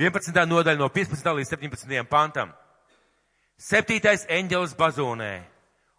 [0.00, 0.46] 11.
[0.48, 1.28] nodaļa no 15.
[1.40, 2.08] līdz 17.
[2.08, 2.54] pantam.
[3.60, 5.32] Septītais eņģelis bazūnē,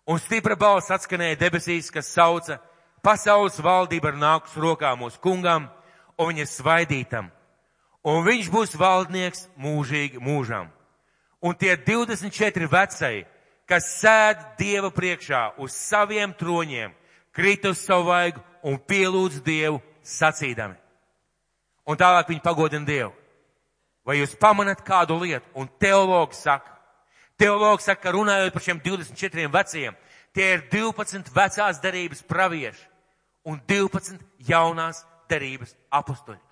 [0.09, 2.59] un stipra balss atskanēja debesīs, kas sauca,
[3.01, 5.65] pasaules valdība ir nākus rokā mūsu kungam
[6.17, 7.31] un viņa svaidītam
[8.03, 10.69] un viņš būs valdnieks mūžīgi mūžam.
[11.41, 13.25] Un tie 24 vecai,
[13.69, 16.93] kas sēd Dieva priekšā uz saviem troņiem,
[17.35, 20.75] krīt uz savu vaigu un pielūdz Dievu sacīdami.
[21.87, 23.13] Un tālāk viņi pagodina Dievu.
[24.07, 25.45] Vai jūs pamanat kādu lietu?
[25.59, 26.71] Un teologs saka,
[27.39, 29.97] teologs saka, ka runājot par šiem 24 veciem,
[30.33, 32.85] tie ir 12 vecās darības pravieši
[33.47, 36.46] un 12 jaunās darības apustuļi.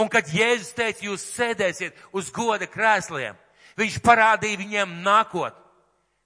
[0.00, 3.36] Un kad Jēzus teica, jūs sēdēsiet uz goda krēsliem,
[3.78, 5.60] viņš parādīja viņiem nākotni,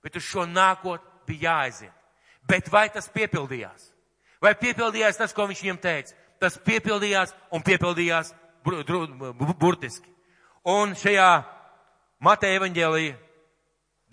[0.04, 1.92] bet uz šo nākotni bija jāaiziet.
[2.48, 3.90] Bet vai tas piepildījās?
[4.40, 6.16] Vai piepildījās tas, ko viņš viņiem teica?
[6.40, 8.32] Tas piepildījās un piepildījās
[8.64, 8.80] bur,
[9.36, 10.08] bur, burtiski.
[10.68, 11.28] Un šajā
[12.24, 13.16] Mateja evaņģēlija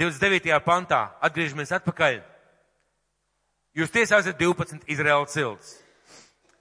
[0.01, 0.59] 29.
[0.65, 2.19] pantā atgriežamies atpakaļ.
[3.75, 5.77] Jūs tiesāsiet 12 Izraēla cilts.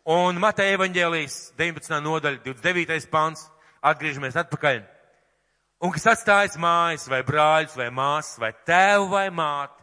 [0.05, 1.95] Un Mateja evaņģēlijas 19.
[2.05, 3.07] nodaļa, 29.
[3.09, 3.47] pants,
[3.81, 4.83] atgriežamies atpakaļ.
[5.81, 9.81] Un kas atstājas mājas, vai brāļus, vai māsas, vai tēvu, vai māti,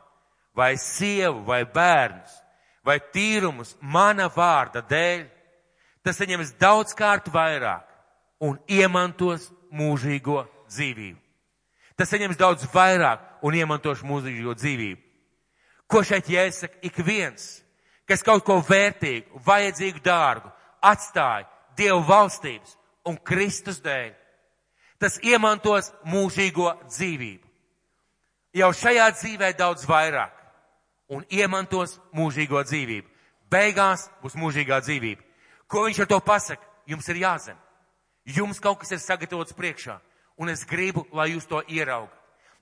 [0.53, 2.35] vai sievu, vai bērnus,
[2.85, 5.25] vai tīrumus mana vārda dēļ,
[6.05, 7.89] tas saņems daudz kārtu vairāk
[8.45, 11.17] un iemantos mūžīgo dzīvību.
[11.97, 15.01] Tas saņems daudz vairāk un iemantos mūžīgo dzīvību.
[15.89, 16.77] Ko šeit jāsaka?
[16.85, 17.60] Ik viens,
[18.11, 20.51] kas kaut ko vērtīgu, vajadzīgu dārgu
[20.83, 21.47] atstāja
[21.79, 22.75] Dievu valstības
[23.07, 24.11] un Kristus dēļ,
[24.99, 27.47] tas iemantos mūžīgo dzīvību.
[28.59, 30.35] Jau šajā dzīvē daudz vairāk
[31.15, 33.07] un iemantos mūžīgo dzīvību.
[33.51, 35.23] Beigās būs mūžīgā dzīvība.
[35.71, 36.67] Ko viņš ar to pasaka?
[36.91, 37.59] Jums ir jāzina.
[38.27, 39.95] Jums kaut kas ir sagatavots priekšā,
[40.37, 42.13] un es gribu, lai jūs to ieraugat.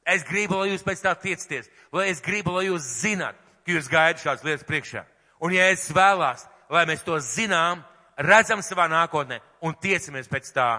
[0.06, 3.90] Es gribu, lai jūs pēc tā tiecaties, lai es gribu, lai jūs zināt, ka jūs
[3.92, 5.04] gaidat šādas lietas priekšā.
[5.40, 7.84] Un ja es vēlās, lai mēs to zinām,
[8.20, 10.70] redzam savā nākotnē un tiecamies pēc tā.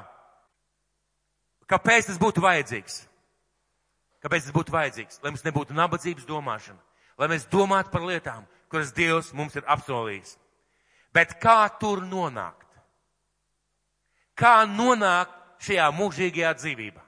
[1.70, 3.00] Kāpēc tas būtu vajadzīgs?
[4.20, 5.20] Kāpēc tas būtu vajadzīgs?
[5.22, 6.80] Lai mums nebūtu nabadzības domāšana,
[7.18, 10.36] lai mēs domātu par lietām, kuras Dievs mums ir apsolījis.
[11.14, 12.66] Bet kā tur nonākt?
[14.36, 17.02] Kā nonākt šajā mūžīgajā dzīvībā?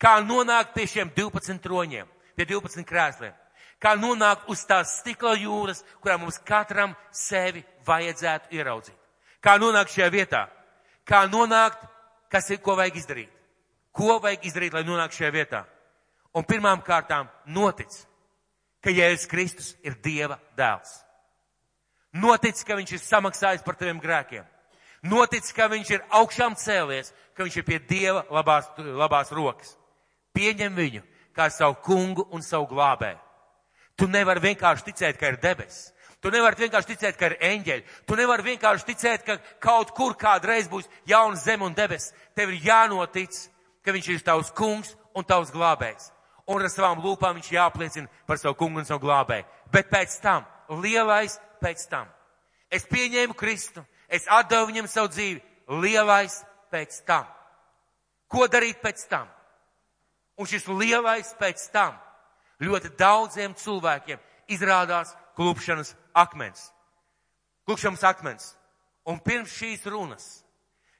[0.00, 3.36] Kā nonākt pie šiem 12 troņiem, pie 12 krēsliem?
[3.80, 8.96] Kā nonākt uz tās stikla jūras, kurā mums katram sevi vajadzētu ieraudzīt?
[9.40, 10.42] Kā nonākt šajā vietā?
[11.08, 11.86] Kā nonākt,
[12.28, 13.30] kas ir, ko vajag izdarīt?
[13.96, 15.62] Ko vajag izdarīt, lai nonāktu šajā vietā?
[16.36, 17.94] Un pirmām kārtām notic,
[18.84, 21.00] ka Jēzus Kristus ir Dieva dēls.
[22.20, 24.44] Notic, ka Viņš ir samaksājis par taviem grēkiem.
[25.08, 29.72] Notic, ka Viņš ir augšām cēlies, ka Viņš ir pie Dieva labās, labās rokas.
[30.36, 31.02] Pieņem viņu
[31.34, 33.29] kā savu kungu un savu glābēju.
[34.00, 35.90] Tu nevari vienkārši ticēt, ka ir debesis.
[36.24, 37.84] Tu nevari vienkārši ticēt, ka ir eņģeļi.
[38.08, 42.14] Tu nevari vienkārši ticēt, ka kaut kur kādreiz būs jauna zeme un debesis.
[42.36, 43.36] Tev ir jānotic,
[43.84, 46.10] ka viņš ir tavs kungs un tavs glābējs.
[46.48, 49.48] Un ar savām lūpām viņš jāpliecina par savu kungu un savu glābēju.
[49.72, 50.48] Bet pēc tam,
[50.80, 52.08] lielais pēc tam.
[52.72, 55.40] Es pieņēmu Kristu, es atdevu viņam savu dzīvi,
[55.84, 56.40] lielais
[56.72, 57.28] pēc tam.
[58.32, 59.28] Ko darīt pēc tam?
[60.40, 61.96] Un šis lielais pēc tam
[62.60, 64.20] ļoti daudziem cilvēkiem
[64.52, 66.70] izrādās klupšanas akmens.
[67.66, 68.54] Klupšanas akmens.
[69.08, 70.26] Un pirms šīs runas,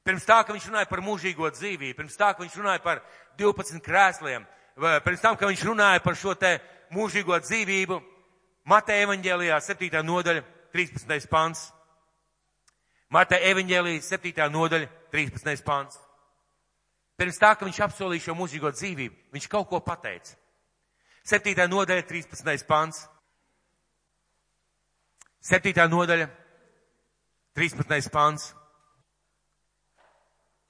[0.04, 3.02] pirms tā, ka viņš runāja par mūžīgo dzīvību, pirms tā, ka viņš runāja par
[3.38, 4.46] 12 krēsliem,
[5.04, 6.56] pirms tam, ka viņš runāja par šo te
[6.94, 8.00] mūžīgo dzīvību,
[8.70, 10.02] Mateja evaņģēlijā 7.
[10.04, 10.42] nodaļa,
[10.74, 11.28] 13.
[11.30, 11.70] pants.
[13.10, 14.48] Mateja evaņģēlijā 7.
[14.52, 15.64] nodaļa, 13.
[15.66, 15.98] pants.
[17.18, 20.36] Pirms tā, ka viņš apsolīja šo mūžīgo dzīvību, viņš kaut ko pateica.
[21.24, 21.68] 7.
[21.68, 22.66] nodaļa, 13.
[22.68, 23.04] pants.
[25.40, 25.88] 7.
[25.88, 26.28] nodaļa,
[27.56, 28.10] 13.
[28.12, 28.50] pants.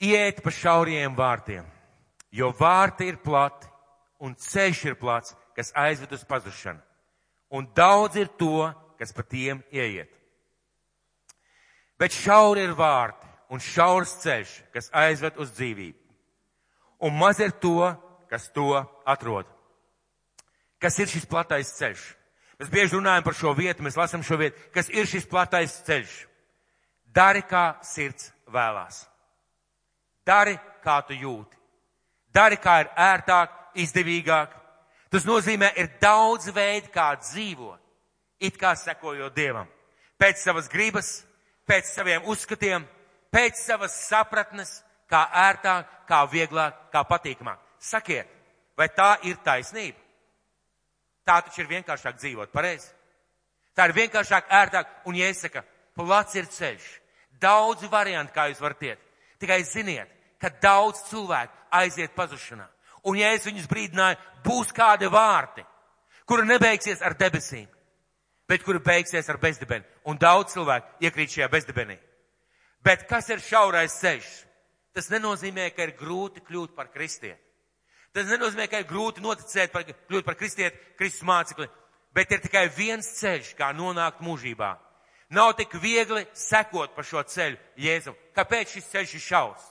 [0.01, 1.67] Iet pa šauriem vārtiem,
[2.33, 3.69] jo vārti ir plati
[4.25, 6.81] un ceļš ir plats, kas aizved uz pazušanu.
[7.51, 10.13] Un daudz ir to, kas pa tiem ieiet.
[12.01, 15.99] Bet šauri ir vārti un šaurs ceļš, kas aizved uz dzīvību.
[17.05, 17.91] Un maz ir to,
[18.31, 19.49] kas to atrod.
[20.81, 22.03] Kas ir šis platais ceļš?
[22.61, 24.61] Mēs bieži runājam par šo vietu, mēs lasam šo vietu.
[24.73, 26.13] Kas ir šis platais ceļš?
[27.15, 29.05] Dari, kā sirds vēlās.
[30.27, 31.57] Dari, kā tu jūti.
[32.33, 34.53] Dari, kā ir ērtāk, izdevīgāk.
[35.11, 37.81] Tas nozīmē, ir daudz veidu, kā dzīvot,
[38.47, 39.67] it kā sekojot Dievam.
[40.21, 41.25] Pēc savas gribas,
[41.67, 42.85] pēc saviem uzskatiem,
[43.33, 44.77] pēc savas sapratnes,
[45.11, 47.59] kā ērtāk, kā vieglāk, kā patīkamāk.
[47.81, 48.29] Sakiet,
[48.79, 49.99] vai tā ir taisnība?
[51.27, 52.89] Tā taču ir vienkāršāk dzīvot, pareizi?
[53.77, 55.63] Tā ir vienkāršāk, ērtāk, un iesaka,
[55.97, 56.89] plats ir ceļš.
[57.41, 59.03] Daudz variantu, kā jūs varat iet.
[59.41, 62.67] Tikai ziniet, ka daudz cilvēku aiziet pazušanā.
[63.09, 65.65] Un ja es viņus brīdināju, būs kādi vārti,
[66.29, 67.69] kuri nebeigsies ar debesīm,
[68.49, 69.87] bet kuri beigsies ar bezdibeni.
[70.05, 71.97] Un daudz cilvēku iekrīt šajā bezdibenī.
[72.85, 74.29] Bet kas ir šaurais ceļš?
[74.97, 77.41] Tas nenozīmē, ka ir grūti kļūt par kristieti.
[78.15, 81.69] Tas nenozīmē, ka ir grūti noticēt, par, kļūt par kristieti, Kristus mācekli,
[82.15, 84.73] bet ir tikai viens ceļš, kā nonākt mūžībā.
[85.31, 88.17] Nav tik viegli sekot pa šo ceļu Jēzum.
[88.35, 89.69] Kāpēc šis ceļš ir šaurs?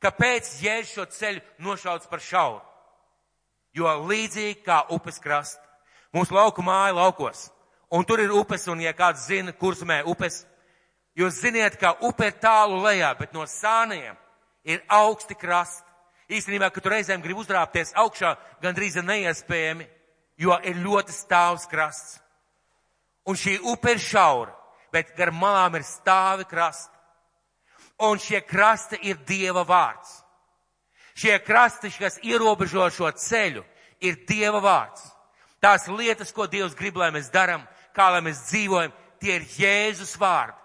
[0.00, 2.62] Kāpēc Jēzus šo ceļu nošauc par šauru?
[3.76, 5.60] Jo līdzīgi kā upes krasta,
[6.14, 7.48] mūsu lauku māja laukos,
[7.92, 10.44] un tur ir upes, un ja kāds zina, kursmē upes,
[11.18, 14.16] jūs ziniet, ka upe ir tālu lejā, bet no sāniem
[14.64, 15.90] ir augsti krasti.
[16.32, 19.86] Īstenībā, ka tu reizēm grib uzrāpties augšā, gandrīz ir neiespējami,
[20.40, 22.20] jo ir ļoti stāvs krasts.
[23.28, 24.52] Un šī upe ir šaura,
[24.92, 26.92] bet gar malām ir stāvi krasti.
[28.04, 30.20] Un šie krasti ir Dieva vārds.
[31.14, 33.62] Šie krasti, kas ierobežo šo ceļu,
[34.02, 35.04] ir Dieva vārds.
[35.62, 37.62] Tās lietas, ko Dievs grib, lai mēs darām,
[37.94, 40.58] kā lai mēs dzīvojam, tie ir Jēzus vārdi.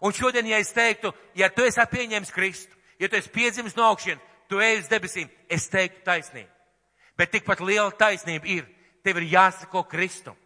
[0.00, 3.88] Un šodien, ja es teiktu, ja tu esi pieņēmis Kristu, ja tu esi piedzimis no
[3.90, 6.50] augšiem, tu ej uz debesīm, es teiktu taisnību.
[7.18, 8.66] Bet tikpat liela taisnība ir,
[9.04, 10.36] tev ir jāsako Kristum.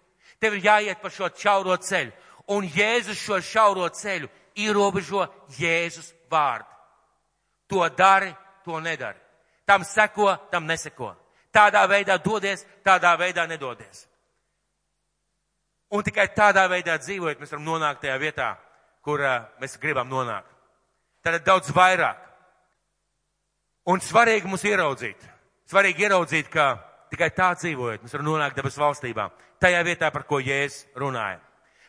[0.40, 2.12] Tev ir jāiet pa šo čauro ceļu.
[2.50, 5.26] Un Jēzus šo šauro ceļu ierobežo
[5.58, 6.66] Jēzus vārdu.
[7.70, 8.32] To dari,
[8.64, 9.18] to nedari.
[9.64, 11.12] Tam seko, tam neseko.
[11.52, 14.06] Tādā veidā dodies, tādā veidā nedodies.
[15.92, 18.48] Un tikai tādā veidā dzīvojot, mēs varam nonākt tajā vietā,
[19.04, 20.48] kur uh, mēs gribam nonākt.
[21.22, 22.31] Tad daudz vairāk.
[23.88, 25.24] Un svarīgi mums ieraudzīt.
[25.70, 26.76] Svarīgi ieraudzīt, ka
[27.10, 29.28] tikai tā dzīvojot, mēs varam nonākt debes valstībā.
[29.62, 31.40] Tajā vietā, par ko Jēzus runāja.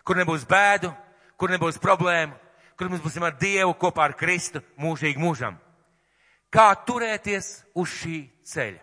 [0.03, 0.89] Kur nebūs bēdu,
[1.38, 2.36] kur nebūs problēmu,
[2.77, 5.60] kur mēs būsim ar Dievu kopā ar Kristu mūžīgi mūžam.
[6.53, 8.82] Kā turēties uz šī ceļa?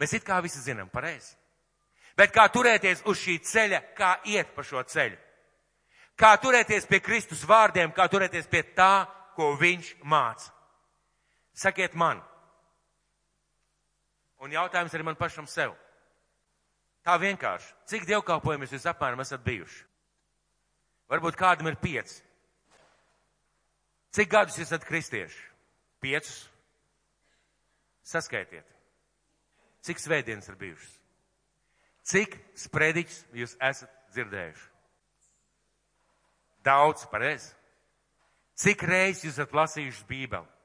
[0.00, 1.34] Mēs it kā visi zinām pareizi.
[2.16, 5.16] Bet kā turēties uz šī ceļa, kā iet pa šo ceļu?
[6.16, 10.55] Kā turēties pie Kristus vārdiem, kā turēties pie tā, ko viņš māca?
[11.56, 12.20] Sakiet man.
[14.44, 15.72] Un jautājums arī man pašam sev.
[17.06, 17.72] Tā vienkārši.
[17.88, 19.84] Cik dievkalpojumus jūs apmēram esat bijuši?
[21.08, 22.20] Varbūt kādam ir pieci.
[24.16, 25.42] Cik gadus esat kristieši?
[26.02, 26.36] Piecus.
[28.06, 28.66] Saskaitiet.
[29.86, 30.92] Cik svētdienas ir bijušas?
[32.06, 34.66] Cik sprediķus jūs esat dzirdējuši?
[36.66, 37.52] Daudz, pareizi.
[38.58, 40.55] Cik reizes jūs esat lasījuši Bībeli?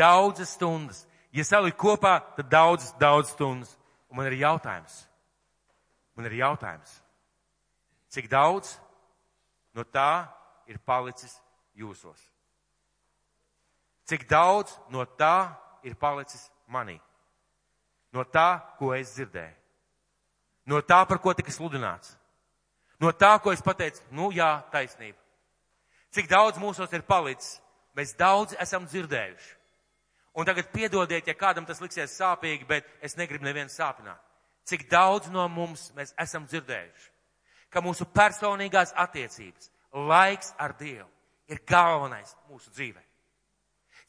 [0.00, 1.04] Daudzas stundas.
[1.30, 3.76] Ja salikt kopā, tad daudzas, daudz stundas.
[4.10, 5.04] Un man ir jautājums.
[6.16, 6.96] Man ir jautājums.
[8.10, 8.72] Cik daudz
[9.76, 10.26] no tā
[10.66, 11.36] ir palicis
[11.76, 12.18] jūsos?
[14.10, 15.52] Cik daudz no tā
[15.86, 16.98] ir palicis manī?
[18.10, 19.54] No tā, ko es dzirdēju.
[20.66, 22.16] No tā, par ko tika sludināts.
[23.00, 25.18] No tā, ko es pateicu, nu jā, taisnība.
[26.10, 27.60] Cik daudz mūsos ir palicis,
[27.94, 29.59] mēs daudz esam dzirdējuši.
[30.32, 34.20] Un tagad piedodiet, ja kādam tas liksies sāpīgi, bet es negribu nevienu sāpināt.
[34.68, 37.08] Cik daudz no mums mēs esam dzirdējuši,
[37.70, 41.08] ka mūsu personīgās attiecības, laiks ar Dievu
[41.50, 43.02] ir galvenais mūsu dzīvē.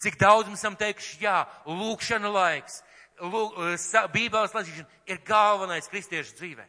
[0.01, 2.81] Cik daudz mums esam teikuši, jā, lūkšana laiks,
[3.21, 6.65] lūk, eh, bībeles lasīšana ir galvenais kristiešu dzīvē.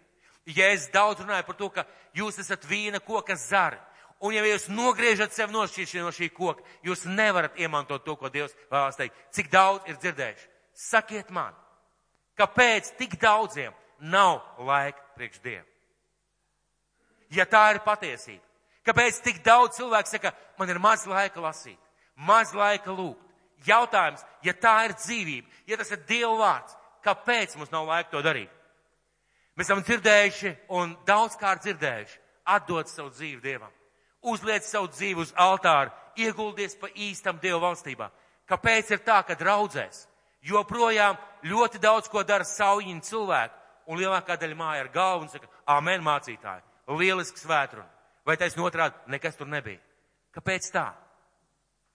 [0.46, 1.84] Ja es daudz runāju par to, ka
[2.14, 3.78] jūs esat vīna koka zari,
[4.22, 8.30] un ja jūs nogriežat sev no šī, no šī koka, jūs nevarat iemantot to, ko
[8.30, 9.18] Dievs vēlas teikt.
[9.34, 10.48] Cik daudz ir dzirdējuši?
[10.78, 11.52] Sakiet man,
[12.38, 15.66] kāpēc tik daudziem nav laika priekš Dievu?
[17.32, 18.44] Ja tā ir patiesība,
[18.86, 21.78] kāpēc tik daudz cilvēku saka, man ir maz laika lasīt,
[22.14, 23.28] maz laika lūgt?
[23.66, 28.22] Jautājums, ja tā ir dzīvība, ja tas ir Dieva vārds, kāpēc mums nav laika to
[28.22, 28.50] darīt?
[29.54, 32.18] Mēs esam dzirdējuši un daudzkārt dzirdējuši,
[32.54, 33.70] atdot savu dzīvi Dievam,
[34.22, 38.10] uzliec savu dzīvi uz altāru, ieguldies pa īstam Dieva valstībā.
[38.48, 40.06] Kāpēc ir tā, ka draudzēs
[40.46, 45.48] joprojām ļoti daudz ko dara saujiņu cilvēku, un lielākā daļa māja ar galvu un saka,
[45.66, 46.62] amen mācītāji,
[46.98, 47.86] lielisks vētrun.
[48.26, 49.80] Vai taisn otrādi, nekas tur nebija.
[50.34, 50.92] Kāpēc tā?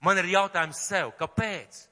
[0.04, 1.86] Man ir jautājums sev, kāpēc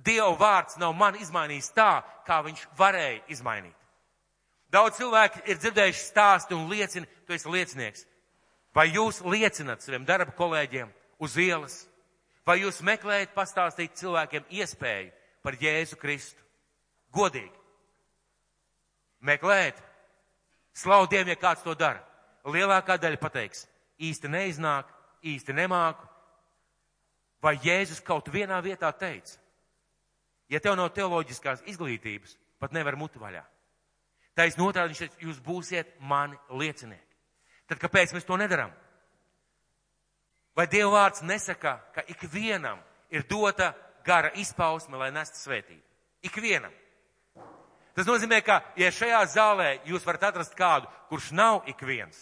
[0.00, 3.74] Dieva vārds nav man izmainījis tā, kā viņš varēja izmainīt?
[4.70, 8.04] Daudz cilvēku ir dzirdējuši stāstu un liecina, tu esi liecinieks.
[8.74, 11.80] Vai jūs liecinat saviem darba kolēģiem uz ielas?
[12.46, 15.10] Vai jūs meklējat pastāstīt cilvēkiem iespēju
[15.42, 16.42] par Jēzu Kristu?
[17.14, 17.52] Godīgi.
[19.20, 19.80] Meklēt.
[20.72, 22.00] Slaudiem, ja kāds to dara.
[22.46, 23.66] Lielākā daļa pateiks,
[24.00, 24.88] īsti neiznāk,
[25.26, 26.06] īsti nemāku,
[27.40, 29.38] Vai Jēzus kaut vienā vietā teica,
[30.52, 33.42] ja tev nav teoloģiskās izglītības, pat nevar mutu vaļā.
[34.36, 37.09] Taisn otrādi viņš teica, jūs būsiet mani liecinieki.
[37.70, 38.72] Tad kāpēc mēs to nedaram?
[40.58, 42.80] Vai Dieva vārds nesaka, ka ikvienam
[43.14, 43.70] ir dota
[44.04, 45.84] gara izpausme, lai nestu svētību?
[46.26, 46.74] Ikvienam.
[47.94, 52.18] Tas nozīmē, ka, ja šajā zālē jūs varat atrast kādu, kurš nav ik viens,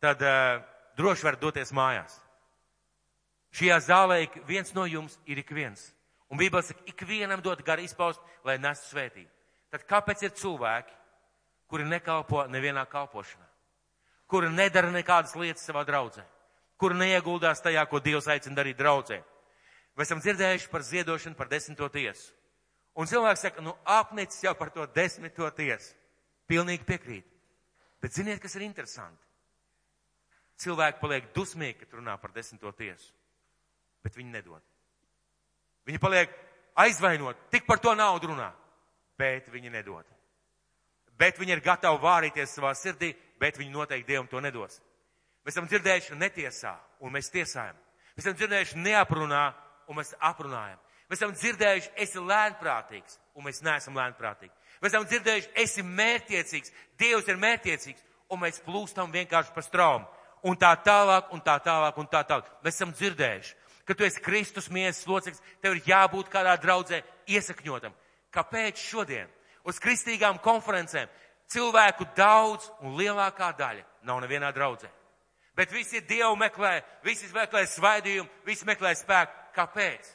[0.00, 0.60] tad uh,
[0.96, 2.16] droši varat doties mājās.
[3.56, 5.90] Šajā zālē viens no jums ir ik viens.
[6.30, 9.30] Un Bībele saka, ikvienam dot garu izpaust, lai nestu svētību.
[9.74, 10.94] Tad kāpēc ir cilvēki,
[11.70, 13.49] kuri nekalpo nevienā kalpošanā,
[14.30, 16.24] kuri nedara nekādas lietas savā draudzē,
[16.80, 19.20] kuri neieguldās tajā, ko Dievs aicina darīt draudzē?
[19.98, 22.30] Mēs esam dzirdējuši par ziedošanu, par desmito tiesu.
[22.96, 25.94] Un cilvēks saka, nu apnicis jau par to desmito tiesu.
[26.50, 27.26] Pilnīgi piekrīt.
[28.02, 29.22] Bet ziniet, kas ir interesanti?
[30.60, 33.12] Cilvēki paliek dusmīgi, kad runā par desmito tiesu
[34.02, 34.62] bet viņi nedod.
[35.88, 36.32] Viņi paliek
[36.80, 38.50] aizvainot, tik par to naudu runā,
[39.18, 40.06] bet viņi nedod.
[41.20, 44.78] Bet viņi ir gatavi vārīties savā sirdī, bet viņi noteikti Dievam to nedos.
[45.44, 47.76] Mēs esam dzirdējuši netiesā, un mēs tiesājam.
[48.14, 49.44] Mēs esam dzirdējuši neaprunā,
[49.88, 50.78] un mēs aprunājam.
[51.10, 54.52] Mēs esam dzirdējuši, esi lēnprātīgs, un mēs neesam lēnprātīgi.
[54.80, 60.06] Mēs esam dzirdējuši, esi mērķiecīgs, Dievs ir mērķiecīgs, un mēs plūstam vienkārši pa straumu.
[60.46, 62.46] Un tā tālāk, un tā tālāk, un tā tālāk.
[62.64, 63.56] Mēs esam dzirdējuši,
[63.88, 67.96] ka tu esi Kristus miesas loceklis, tev ir jābūt kādā draudzē iesakņotam.
[68.32, 69.28] Kāpēc šodien
[69.66, 71.10] uz kristīgām konferencēm
[71.52, 74.90] cilvēku daudz un lielākā daļa nav nevienā draudzē?
[75.56, 79.36] Bet visi Dievu meklē, visi meklē svaidījumu, visi meklē spēku.
[79.54, 80.06] Kāpēc?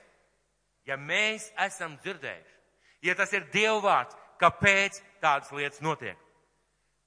[0.87, 2.55] Ja mēs esam dzirdējuši,
[3.03, 6.17] ja tas ir Dieva vārds, kāpēc tādas lietas notiek?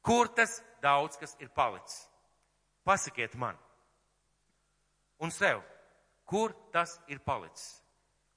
[0.05, 2.05] Kur tas daudz kas ir palicis?
[2.85, 3.57] Pasakiet man
[5.19, 5.63] un sev,
[6.25, 7.81] kur tas ir palicis,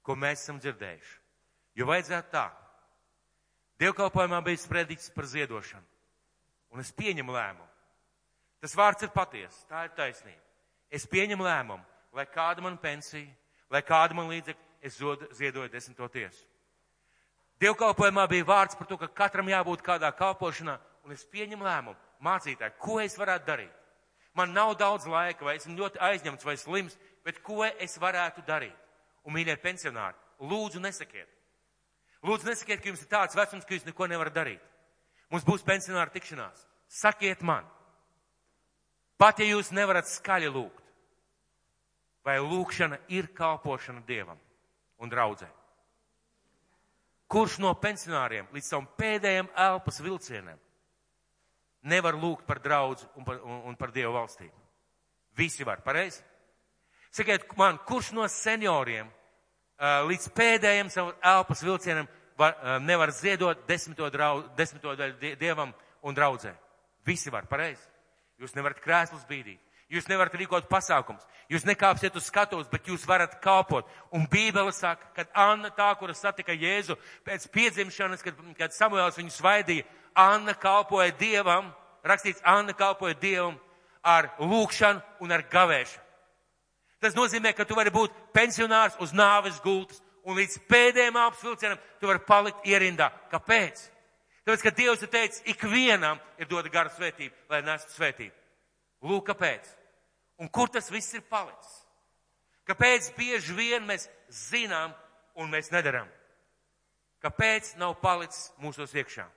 [0.02, 1.18] ko mēs esam dzirdējuši.
[1.78, 2.48] Jo vajadzētu tā.
[3.82, 5.88] Dievkalpojumā bija sprediķis par ziedošanu,
[6.72, 7.70] un es pieņemu lēmumu.
[8.62, 10.42] Tas vārds ir patiesa, tā ir taisnība.
[10.92, 11.82] Es pieņemu lēmumu,
[12.14, 13.26] lai kāda man pensija,
[13.74, 15.00] lai kāda man līdzekļa, es
[15.38, 16.46] ziedoju desmito tiesu.
[17.62, 22.78] Dievkalpojumā bija vārds par to, ka katram jābūt kādā kalpošanā, un es pieņemu lēmumu, mācītāji,
[22.82, 23.76] ko es varētu darīt.
[24.38, 28.78] Man nav daudz laika, vai esmu ļoti aizņemts vai slims, bet ko es varētu darīt?
[29.26, 31.30] Un, mīļie pensionāri, lūdzu nesakiet.
[32.26, 34.66] Lūdzu nesakiet, ka jums ir tāds vecums, ka jūs neko nevarat darīt.
[35.32, 36.68] Mums būs pensionāra tikšanās.
[36.92, 37.66] Sakiet man,
[39.18, 40.84] pat ja jūs nevarat skaļi lūgt,
[42.28, 44.40] vai lūkšana ir kalpošana Dievam
[45.02, 45.48] un draudzē?
[47.32, 50.60] Kurš no pensionāriem līdz savam pēdējiem elpas vilcieniem
[51.88, 54.54] nevar lūgt par draudzu un par, un, un par Dievu valstību.
[55.40, 56.22] Visi var, pareizi?
[57.12, 59.10] Sakiet man, kurš no senioriem
[59.82, 65.74] līdz pēdējiem savu elpas vilcienam var, uh, nevar ziedot desmito, draudz, desmito daļu Dievam
[66.06, 66.54] un draudzē?
[67.06, 67.82] Visi var, pareizi?
[68.42, 69.60] Jūs nevarat krēslus bīdīt.
[69.92, 71.26] Jūs nevarat rīkot pasākums.
[71.52, 73.90] Jūs nekāpsiet uz skatuves, bet jūs varat kalpot.
[74.16, 76.96] Un Bībele saka, kad Anna tā, kura satika Jēzu
[77.28, 81.74] pēc piedzimšanas, kad, kad Samuēls viņu svaidīja, Anna kalpoja Dievam,
[82.08, 83.60] rakstīts, Anna kalpoja Dievam
[84.02, 86.08] ar lūkšanu un ar gavēšanu.
[87.02, 92.10] Tas nozīmē, ka tu vari būt pensionārs uz nāves gultas un līdz pēdējiem apsvilcienam tu
[92.10, 93.10] vari palikt ierindā.
[93.32, 93.88] Kāpēc?
[94.46, 98.34] Tāpēc, ka Dievs ir teicis, ikvienam ir dota gara svētība, lai nestu svētību.
[99.10, 99.70] Lūk, kāpēc.
[100.42, 101.78] Un kur tas viss ir palicis?
[102.70, 104.94] Kāpēc bieži vien mēs zinām
[105.38, 106.10] un mēs nedaram?
[107.22, 109.28] Kāpēc nav palicis mūsos iekšā?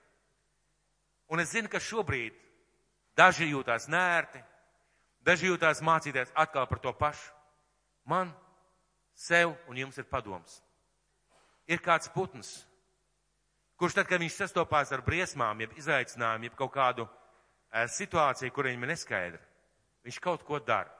[1.29, 2.33] Un es zinu, ka šobrīd
[3.17, 4.41] daži jūtās nērti,
[5.25, 7.33] daži jūtās mācīties atkal par to pašu.
[8.05, 8.29] Man,
[9.15, 10.59] sev un jums ir padoms.
[11.65, 12.59] Ir kāds putns,
[13.79, 18.69] kurš tad, kad viņš sastopās ar briesmām, jeb izaicinājumu, jeb kaut kādu e, situāciju, kur
[18.69, 19.41] viņam ir neskaidra,
[20.05, 20.93] viņš kaut ko dara.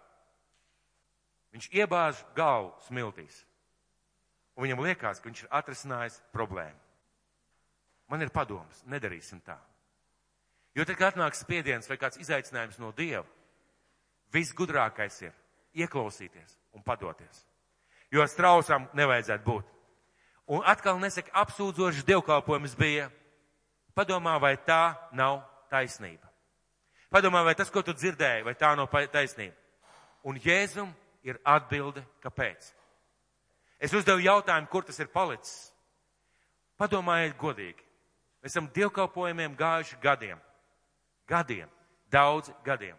[1.53, 3.37] Viņš iebāž galvu smiltīs.
[4.55, 6.81] Un viņam liekas, ka viņš ir atrisinājis problēmu.
[8.11, 9.59] Man ir padoms, nedarīsim tā.
[10.75, 13.23] Jo tad, kad atnāk spiediens vai kāds izaicinājums no Dieva,
[14.33, 15.33] viss gudrākais ir
[15.75, 17.43] ieklausīties un padoties.
[18.11, 19.71] Jo strausam nevajadzētu būt.
[20.47, 23.09] Un atkal nesaka, apsūdzošs dievkalpojums bija.
[23.95, 26.29] Padomā, vai tā nav taisnība.
[27.09, 29.55] Padomā, vai tas, ko tu dzirdēji, vai tā nav taisnība.
[30.25, 30.91] Un Jēzum
[31.23, 32.73] ir atbilde, kāpēc.
[33.79, 35.71] Es uzdevu jautājumu, kur tas ir palicis.
[36.79, 37.81] Padomājiet godīgi.
[38.43, 40.41] Mēs esam dievkalpojumiem gājuši gadiem.
[41.25, 41.69] Gadiem,
[42.11, 42.97] daudz gadiem.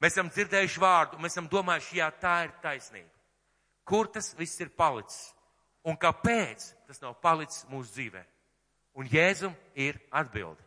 [0.00, 3.10] Mēs esam dzirdējuši vārdu, mēs esam domājuši, jā, tā ir taisnība.
[3.84, 5.34] Kur tas viss ir palicis?
[5.84, 8.22] Un kāpēc tas nav palicis mūsu dzīvē?
[9.00, 10.62] Un Jēzum ir atbildi.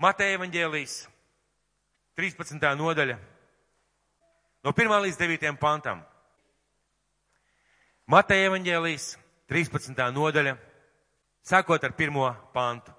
[0.00, 0.94] Mateja evaņģēlijas
[2.16, 2.62] 13.
[2.78, 3.18] nodaļa
[4.64, 4.94] no 1.
[5.06, 5.50] līdz 9.
[5.60, 6.00] pantam.
[8.10, 9.10] Mateja evaņģēlijas
[9.50, 9.98] 13.
[10.14, 10.56] nodaļa,
[11.46, 12.16] sākot ar 1.
[12.54, 12.94] pantu.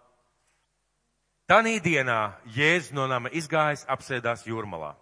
[1.52, 4.94] Tanī dienā Jēzus no nama izgājis, apsēdās jūrmalā.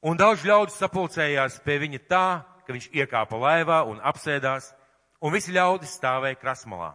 [0.00, 2.28] Un daudz ļaudis sapulcējās pie viņa tā,
[2.64, 4.70] ka viņš iekāpa laivā un apsēdās,
[5.20, 6.94] un visi ļaudis stāvēja krasmalā.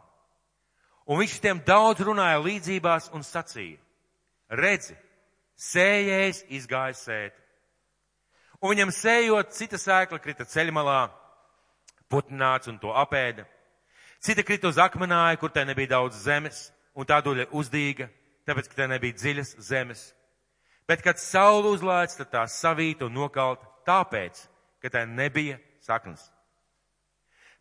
[1.06, 3.78] Un viņš tiem daudz runāja līdzībās un sacīja,
[4.50, 4.98] redzi,
[5.54, 7.38] sējējs izgāja sēt.
[8.66, 11.04] Un viņam sējot, cita sēkla krita ceļmalā,
[12.10, 13.46] putnāts un to apēda.
[14.18, 18.10] Cita krita uz akmenāju, kur tai nebija daudz zemes, un tā duļa uzdīga
[18.50, 20.02] tāpēc, ka tā nebija dziļas zemes.
[20.90, 24.42] Bet, kad saule uzlēc, tad tā savīta un nokalta, tāpēc,
[24.82, 26.24] ka tā nebija saknes.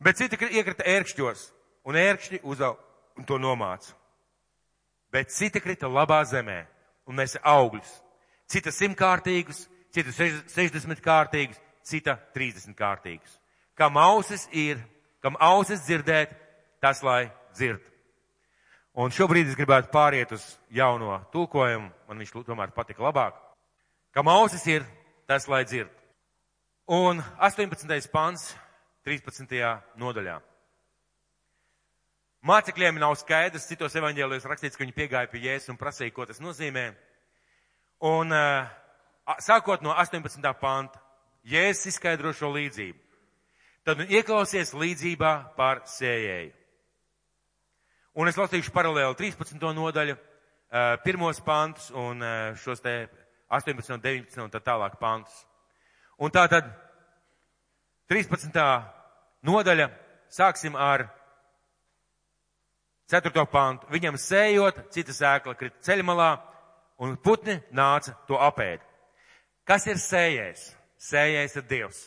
[0.01, 1.49] Bet citi iekrita ērkšķos,
[1.89, 2.79] un ērkšķi uzaug
[3.19, 3.95] un to nomāca.
[5.13, 6.61] Bet citi krita labā zemē
[7.09, 7.91] un nesa augļus.
[8.49, 13.39] Cita simtkārtīgus, cita sešdesmit kārtīgus, cita trīsdesmit kārtīgus.
[13.77, 14.81] Kam ausis ir,
[15.25, 16.33] kam ausis dzirdēt,
[16.81, 17.83] tas lai dzird.
[18.99, 20.45] Un šobrīd es gribētu pāriet uz
[20.75, 23.37] jauno tulkojumu, man viņš tomēr patika labāk.
[24.11, 24.83] Kam ausis ir,
[25.31, 25.93] tas lai dzird.
[26.91, 28.11] Un 18.
[28.11, 28.49] pants
[29.07, 29.55] 13.
[30.03, 30.41] nodaļā.
[32.43, 36.43] Mācekļiem nav skaidrs, citos evaņģēlijos rakstīts, ka viņi piegāja pie Jēzus un prasīja, ko tas
[36.43, 36.89] nozīmē.
[38.03, 38.35] Un
[39.47, 40.43] sākot no 18.
[40.59, 40.99] panta,
[41.47, 42.99] Jēzus izskaidro šo līdzību.
[43.87, 46.58] Tad nu ieklausies līdzībā par sējēju.
[48.17, 49.59] Un es lasīšu paralēli 13.
[49.77, 50.17] nodaļu,
[51.05, 52.25] pirmos pantus un
[52.61, 52.95] šos te
[53.49, 55.35] 18 un 19 un tā tālāk pantus.
[56.19, 56.71] Un tā tad
[58.09, 58.53] 13.
[59.47, 59.89] nodaļa
[60.33, 61.09] sāksim ar
[63.09, 63.47] 4.
[63.49, 63.89] pantu.
[63.93, 66.33] Viņam sējot, cita sēkla krita ceļmalā,
[67.01, 68.83] un putni nāca to apēd.
[69.69, 70.65] Kas ir sējējs?
[70.99, 72.01] Sējējs ir Dievs.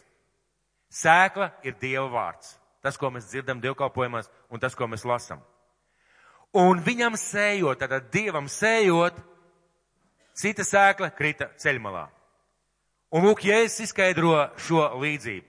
[0.92, 2.58] Sēkla ir Dieva vārds.
[2.82, 5.42] Tas, ko mēs dzirdam dievkalpojumās, un tas, ko mēs lasam.
[6.58, 9.16] Un viņam sējot, tātad Dievam sējot,
[10.36, 12.08] cita sēkla krita ceļmalā.
[13.16, 15.48] Un lūk, Jēzus izskaidro šo līdzību.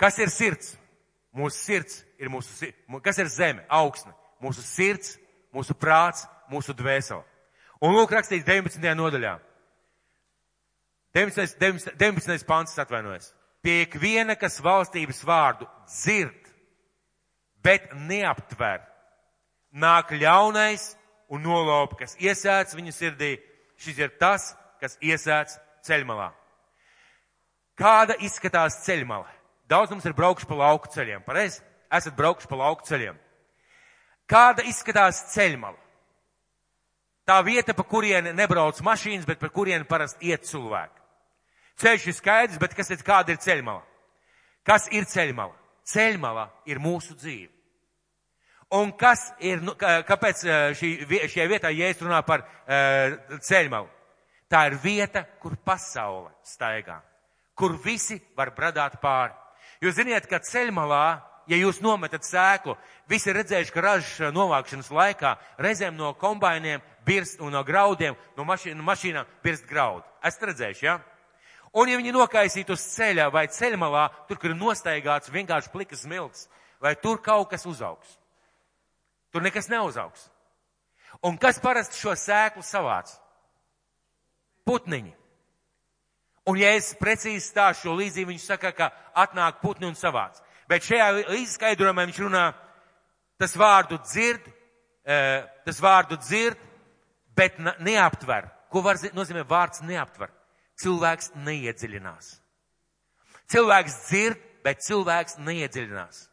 [0.00, 0.74] Kas ir sirds?
[1.34, 2.70] Mūsu sirds ir mūsu,
[3.02, 4.12] kas ir zeme, augsne,
[4.42, 5.16] mūsu sirds,
[5.54, 7.24] mūsu prāts, mūsu dvēsele.
[7.84, 8.84] Un lūk, rakstīts 19.
[8.96, 9.34] nodaļā.
[11.14, 11.58] 19.
[11.60, 11.96] 19.
[11.98, 12.46] 19.
[12.46, 13.32] pants atvainojas.
[13.64, 16.43] Pie ikviena, kas valstības vārdu dzird,
[17.64, 18.82] bet neaptver,
[19.72, 20.92] nāk ļaunais
[21.32, 23.34] un nolop, kas iesēts viņu sirdī.
[23.80, 26.30] Šis ir tas, kas iesēts ceļmalā.
[27.74, 29.26] Kāda izskatās ceļmala?
[29.66, 31.62] Daudz mums ir braukuši pa lauku ceļiem, pareizi?
[31.90, 33.16] Esat braukuši pa lauku ceļiem.
[34.30, 35.80] Kāda izskatās ceļmala?
[37.24, 41.00] Tā vieta, pa kurieni nebrauc mašīnas, bet pa kurieni parasti iet cilvēki.
[41.80, 43.82] Ceļš ir skaidrs, bet kas ir, kāda ir ceļmala?
[44.64, 45.56] Kas ir ceļmala?
[45.88, 47.53] Ceļmala ir mūsu dzīve.
[48.74, 50.40] Un kas ir, nu, kāpēc
[50.78, 50.90] šī,
[51.30, 53.86] šajā vietā, ja es runāju par uh, ceļmalu?
[54.50, 56.98] Tā ir vieta, kur pasaule staigā,
[57.54, 59.34] kur visi var bradāt pāri.
[59.82, 61.04] Jūs ziniet, ka ceļmalā,
[61.50, 62.74] ja jūs nometat sēklu,
[63.10, 68.46] visi ir redzējuši, ka ražas novākšanas laikā reizēm no kombainiem birst un no graudiem, no
[68.48, 70.06] mašīnām, no mašīnām birst graudu.
[70.24, 70.96] Esat redzējuši, jā?
[70.98, 71.14] Ja?
[71.74, 76.46] Un ja viņi nokaisītu uz ceļa vai ceļmalā, tur, kur ir nostaigāts vienkārši plikas milts,
[76.78, 78.18] vai tur kaut kas uzaugs?
[79.34, 80.28] Tur nekas neuzaugs.
[81.26, 83.10] Un kas parasti šo sēklu savāc?
[84.62, 85.10] Putniņi.
[86.46, 90.38] Un ja es precīzi stāšu šo līdzību, viņš saka, ka atnāk putni un savāc.
[90.70, 92.44] Bet šajā izskaidrojumā viņš runā,
[93.40, 94.46] tas vārdu dzird,
[95.04, 96.60] eh, tas vārdu dzird,
[97.34, 98.50] bet neaptver.
[98.70, 100.30] Ko var nozīmē vārds neaptver?
[100.78, 102.30] Cilvēks neiedziļinās.
[103.50, 106.28] Cilvēks dzird, bet cilvēks neiedziļinās.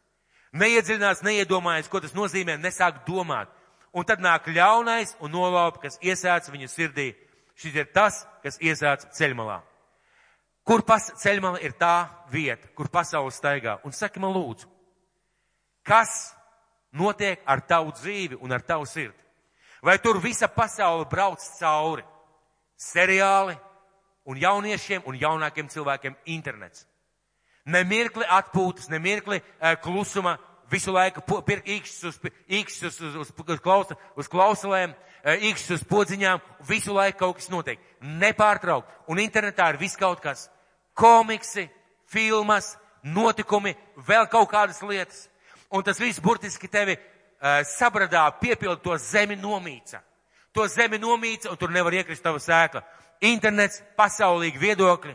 [0.52, 3.48] Neiedziļinās, neiedomājas, ko tas nozīmē, nesāk domāt.
[3.92, 7.12] Un tad nāk ļaunais un nolaupa, kas iesēdz viņa sirdī.
[7.56, 9.60] Šis ir tas, kas iesēdz ceļmalā.
[10.64, 13.80] Kur ceļmala ir tā vieta, kur pasaule staigā?
[13.84, 14.68] Un saki man lūdzu,
[15.82, 16.32] kas
[16.92, 19.18] notiek ar tavu dzīvi un ar tavu sirdi?
[19.82, 22.04] Vai tur visa pasaule brauc cauri?
[22.78, 23.56] Seriāli
[24.24, 26.86] un jauniešiem un jaunākiem cilvēkiem internets.
[27.66, 30.36] Nemirkli atpūtas, nemirkli uh, klusuma,
[30.72, 35.84] visu laiku īkšķus uz, īkšķus uz, uz, uz, uz, klausa, uz klausulēm, uh, īkšķus uz
[35.90, 37.82] podziņām, visu laiku kaut kas notiek.
[38.02, 38.90] Nepārtraukt.
[39.08, 40.48] Un internetā ir viss kaut kas
[40.98, 41.68] komiksi,
[42.10, 45.28] filmas, notikumi, vēl kaut kādas lietas.
[45.72, 50.02] Un tas viss burtiski tevi uh, sabradā, piepild to zemi nomīca.
[50.52, 52.82] To zemi nomīca un tur nevar iekrist tava sēkla.
[53.24, 55.14] Internets, pasaulīgi viedokļi,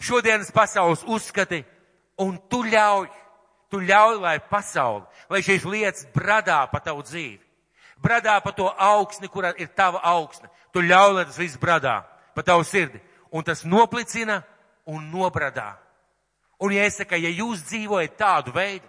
[0.00, 1.64] šodienas pasaules uzskati,
[2.18, 3.08] un tu ļauj,
[3.70, 7.40] tu ļauj, lai pasauli, lai šīs lietas bradā pa tavu dzīvi.
[8.02, 10.48] Bradā pa to augsni, kurā ir tava augsne.
[10.72, 12.02] Tu ļauj, lai tas viss bradā
[12.34, 13.00] pa tavu sirdi.
[13.34, 14.42] Un tas noplicina
[14.86, 15.74] un nobradā.
[16.58, 18.86] Un ja es saku, ja jūs dzīvojat tādu veidu,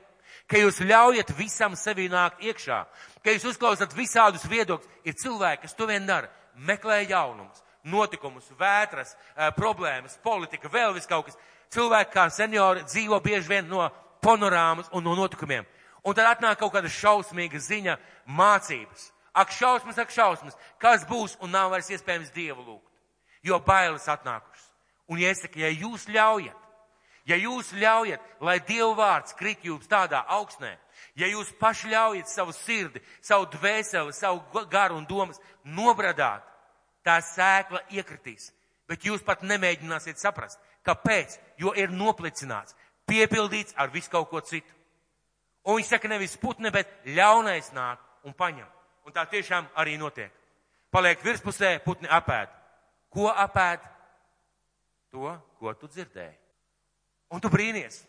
[0.50, 2.80] ka jūs ļaujat visam sevi nākt iekšā,
[3.22, 6.32] ka jūs uzklausat visādus viedokļus, ir cilvēki, kas to vien dara,
[6.66, 9.16] meklē jaunumus, notikumus, vētras,
[9.58, 11.40] problēmas, politika, vēl vis kaut kas.
[11.74, 13.84] Cilvēki kā seniori dzīvo bieži vien no
[14.26, 15.68] panorāmas un no notikumiem.
[16.04, 19.10] Un tad atnāk kaut kāda šausmīga ziņa, mācības.
[19.34, 22.90] Ak, šausmas, ak, šausmas, kas būs un nav vairs iespējams Dievu lūgt,
[23.46, 24.66] jo bailes atnākušas.
[25.10, 26.58] Un ja es saku, ja jūs ļaujat,
[27.30, 30.76] ja jūs ļaujat, lai Dieva vārds krit jums tādā augstnē,
[31.18, 36.46] ja jūs paši ļaujat savu sirdi, savu dvēseli, savu garu un domas nobradāt,
[37.06, 38.52] tā sēkla iekritīs.
[38.90, 42.76] Bet jūs pat nemēģināsiet saprast, kāpēc, jo ir noplicināts,
[43.10, 44.74] piepildīts ar visu kaut ko citu.
[45.68, 48.68] Un viņš saka, nevis putne, bet ļaunais nāk un paņem.
[49.06, 50.32] Un tā tiešām arī notiek.
[50.90, 52.50] Paliek virspusē, putni apēd.
[53.14, 53.84] Ko apēd?
[55.14, 56.38] To, ko tu dzirdēji.
[57.34, 58.02] Un tu brīnies.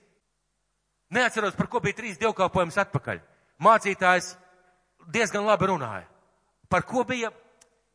[1.13, 3.21] Neatceros, par ko bija trīs dievkalpojums atpakaļ.
[3.61, 4.35] Mācītājs
[5.13, 6.07] diezgan labi runāja.
[6.71, 7.33] Par ko bija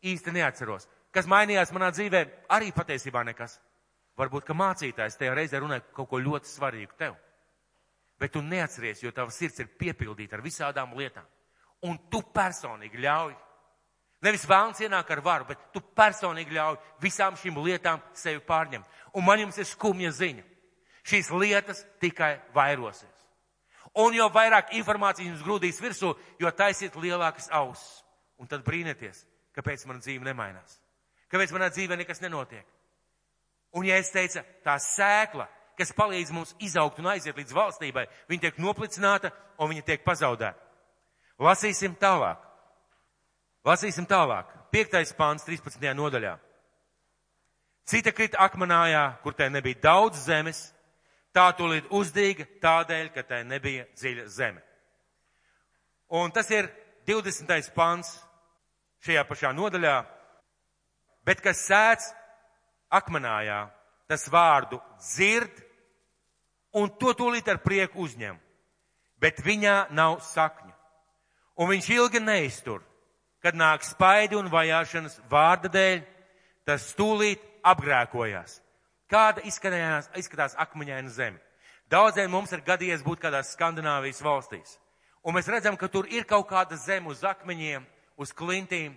[0.06, 0.88] īsti neatceros.
[1.14, 3.58] Kas mainījās manā dzīvē, arī patiesībā nekas.
[4.20, 7.16] Varbūt, ka mācītājs tajā reizē runāja kaut ko ļoti svarīgu tev.
[8.20, 11.26] Bet tu neatceries, jo tava sirds ir piepildīta ar visādām lietām.
[11.84, 13.34] Un tu personīgi ļauj.
[14.24, 18.88] Nevis vēlams ienāk ar varu, bet tu personīgi ļauj visām šīm lietām sevi pārņemt.
[19.20, 20.46] Un man jums ir skumja ziņa.
[21.06, 23.12] Šīs lietas tikai vairosies.
[24.02, 28.02] Un jo vairāk informācijas jums grūdīs virsū, jo taisiet lielākas ausis.
[28.40, 29.22] Un tad brīnieties,
[29.56, 30.80] kāpēc mana dzīve nemainās.
[31.32, 32.66] Kāpēc manā dzīvē nekas nenotiek.
[33.76, 38.46] Un ja es teicu, tā sēkla, kas palīdz mums izaugt un aiziet līdz valstībai, viņa
[38.46, 40.60] tiek noplicināta un viņa tiek pazaudēta.
[41.42, 42.40] Lasīsim tālāk.
[43.66, 44.52] Lasīsim tālāk.
[44.72, 45.82] Piektais pāns 13.
[45.98, 46.38] nodaļā.
[47.86, 50.62] Cita krita akmenājā, kur tai nebija daudz zemes,
[51.36, 54.64] tā tūlīt uzdīga tādēļ, ka tai nebija dziļa zeme.
[56.16, 56.70] Un tas ir
[57.06, 57.74] 20.
[57.76, 58.16] pāns
[59.06, 59.96] šajā pašā nodaļā.
[61.26, 62.10] Bet kas sēdz
[62.94, 63.66] akmenājā,
[64.10, 65.62] tas vārdu dzird
[66.76, 68.38] un to tūlīt ar prieku uzņem,
[69.22, 70.74] bet viņā nav sakņu.
[71.56, 72.84] Un viņš ilgi neiztur,
[73.42, 76.02] kad nāk spaidi un vajāšanas vārda dēļ,
[76.68, 78.60] tas tūlīt apgrēkojās.
[79.10, 81.40] Kāda izskatās, akmeņaina zeme?
[81.90, 84.80] Daudziem mums ir gadījies būt kādās Skandināvijas valstīs.
[85.26, 87.86] Un mēs redzam, ka tur ir kaut kāda zeme uz akmeņiem,
[88.18, 88.96] uz klintīm.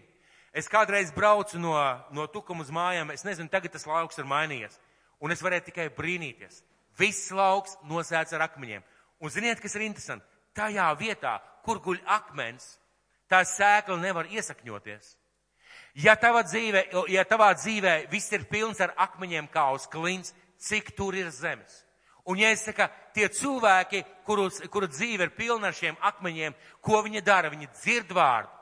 [0.52, 1.74] Es kādreiz braucu no,
[2.14, 4.78] no tukuma uz mājām, es nezinu, tagad tas lauks ir mainījies.
[5.20, 6.62] Un es varēju tikai brīnīties.
[6.98, 8.82] Viss lauks nosēts ar akmeņiem.
[9.22, 10.26] Un ziniet, kas ir interesanti?
[10.56, 12.76] Tajā vietā, kur guļ akmens,
[13.30, 15.14] tā sēkla nevar iesakņoties.
[15.98, 20.92] Ja tavā dzīvē, ja tavā dzīvē viss ir pilns ar akmeņiem kā uz klints, cik
[20.96, 21.82] tur ir zemes?
[22.28, 22.84] Un ja es saku,
[23.16, 26.54] tie cilvēki, kurus, kuru dzīve ir pilna ar šiem akmeņiem,
[26.84, 27.50] ko viņi dara?
[27.50, 28.52] Viņi dzird vārdu,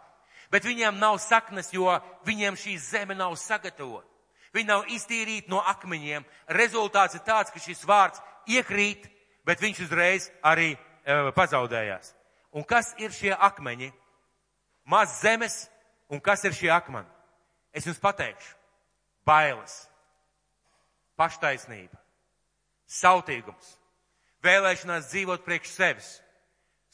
[0.53, 1.90] bet viņiem nav saknes, jo
[2.26, 4.09] viņiem šī zeme nav sagatavota.
[4.57, 6.24] Viņi nav iztīrīti no akmeņiem.
[6.57, 9.05] Rezultāts ir tāds, ka šis vārds iekrīt,
[9.44, 10.78] bet viņš uzreiz arī e,
[11.36, 12.14] pazaudējās.
[12.57, 13.90] Un kas ir šie akmeņi?
[14.88, 15.66] Maz zemes,
[16.09, 17.11] un kas ir šie akmeņi?
[17.76, 18.55] Es jums pateikšu.
[19.26, 19.74] Bailes,
[21.18, 21.99] paštaisnība,
[22.86, 23.72] sautīgums,
[24.47, 26.11] vēlēšanās dzīvot priekš sevis,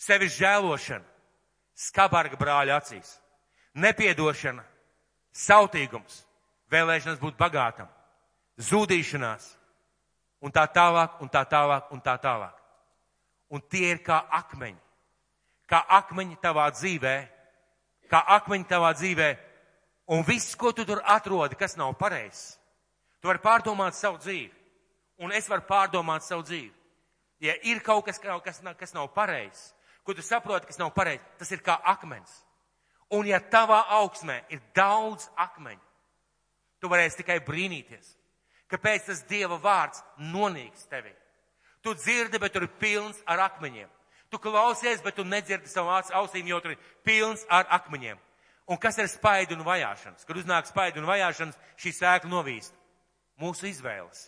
[0.00, 1.04] sevis žēlošana,
[1.76, 3.18] skabarga brāļa acīs,
[3.74, 4.64] nepiedošana,
[5.32, 6.22] sautīgums,
[6.72, 7.88] vēlēšanās būt bagātam,
[8.60, 9.46] zudīšanās,
[10.42, 12.58] un tā tālāk, un tā tālāk, un tā tālāk.
[13.52, 14.80] Un tie ir kā akmeņi.
[15.68, 17.16] Kā akmeņi tavā dzīvē,
[18.10, 19.28] kā akmeņi tavā dzīvē,
[20.12, 22.58] un viss, ko tu tur atrodi, kas nav pareizs.
[23.20, 24.50] Tu vari pārdomāt savu dzīvi,
[25.22, 26.72] un es varu pārdomāt savu dzīvi.
[27.42, 31.50] Ja ir kaut kas, kas, kas nav pareizs, ko tu saproti, kas nav pareizs, tas
[31.54, 32.41] ir kā akmens.
[33.12, 35.82] Un ja tavā augsmē ir daudz akmeņu,
[36.82, 38.08] Tu varēsi tikai brīnīties,
[38.72, 41.12] kāpēc tas Dieva vārds nonīks tevi.
[41.82, 43.86] Tu dzirdi, bet tur ir pilns ar akmeņiem.
[44.30, 48.18] Tu klausies, bet tu nedzirdi savu ausīm, jo tur ir pilns ar akmeņiem.
[48.66, 50.26] Un kas ir spaidu un vajāšanas?
[50.26, 52.74] Kad uznāk spaidu un vajāšanas, šī sēkla novīst.
[53.38, 54.24] Mūsu izvēles.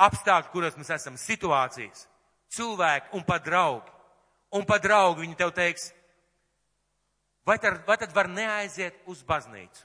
[0.00, 2.06] Apstākļi, kuros mēs esam, situācijas,
[2.52, 3.92] cilvēki un pat draugi.
[4.56, 5.90] Un pat draugi viņi tev teiks,
[7.50, 9.82] vai tad, vai tad var neaiziet uz baznīcu?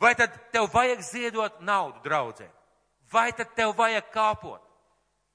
[0.00, 2.46] Vai tad tev vajag ziedot naudu draudzē?
[3.12, 4.62] Vai tad tev vajag kāpot?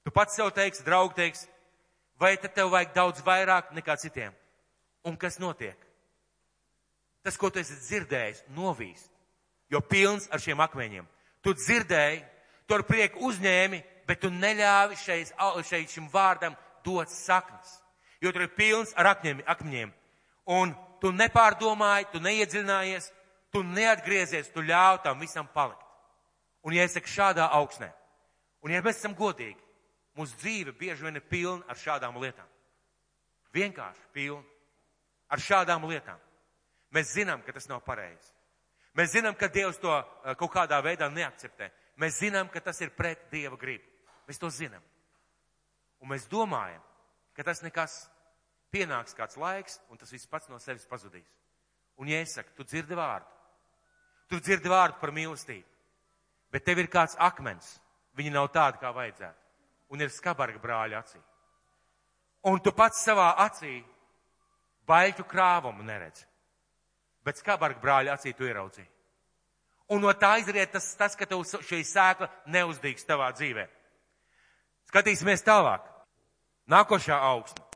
[0.02, 1.44] Tu pats sev teiksi, draugi teiks,
[2.18, 4.34] vai tad tev vajag daudz vairāk nekā citiem?
[5.06, 5.78] Un kas notiek?
[7.22, 9.06] Tas, ko tu esi dzirdējis, novīst,
[9.70, 11.06] jo pilns ar šiem akmeņiem.
[11.46, 12.24] Tu dzirdēji,
[12.66, 15.30] tu ar prieku uzņēmi, bet tu neļāvi šeit,
[15.68, 17.78] šeit šim vārdam dot saknes,
[18.18, 19.92] jo tur ir pilns ar akņiem, akmeņiem.
[20.58, 23.10] Un tu nepārdomāji, tu neiedziļinājies,
[23.52, 25.86] tu neatgriezies, tu ļauj tam visam palikt.
[26.62, 27.88] Un ja es saku šādā augsnē,
[28.62, 29.58] un ja mēs esam godīgi,
[30.18, 32.48] mūsu dzīve bieži vien ir pilna ar šādām lietām.
[33.54, 34.44] Vienkārši pilna
[35.30, 36.18] ar šādām lietām.
[36.94, 38.34] Mēs zinām, ka tas nav pareizi.
[38.98, 41.70] Mēs zinām, ka Dievs to eh, kaut kādā veidā neakceptē.
[42.02, 43.86] Mēs zinām, ka tas ir pret Dieva gribu.
[44.26, 44.82] Mēs to zinām.
[46.00, 46.82] Un mēs domājam,
[47.36, 48.02] ka tas nekas
[48.72, 51.28] pienāks kāds laiks, un tas viss pats no sevis pazudīs.
[52.00, 53.28] Un, ja es saku, tu dzirdi vārdu,
[54.30, 55.66] Tu dzirdi vārdu par mīlestību,
[56.54, 57.80] bet tev ir kāds akmens.
[58.14, 59.38] Viņi nav tādi, kā vajadzētu.
[59.90, 61.18] Un ir skabarga brāļa acī.
[62.46, 63.80] Un tu pats savā acī
[64.86, 66.26] baļķu krāvumu neredzi.
[67.26, 68.86] Bet skabarga brāļa acī tu ieraudzīji.
[69.90, 73.66] Un no tā izriet tas, tas ka tev šī sēkla neuzdīgs tavā dzīvē.
[74.92, 75.82] Skatīsimies tālāk.
[76.70, 77.66] Nākošā augsne.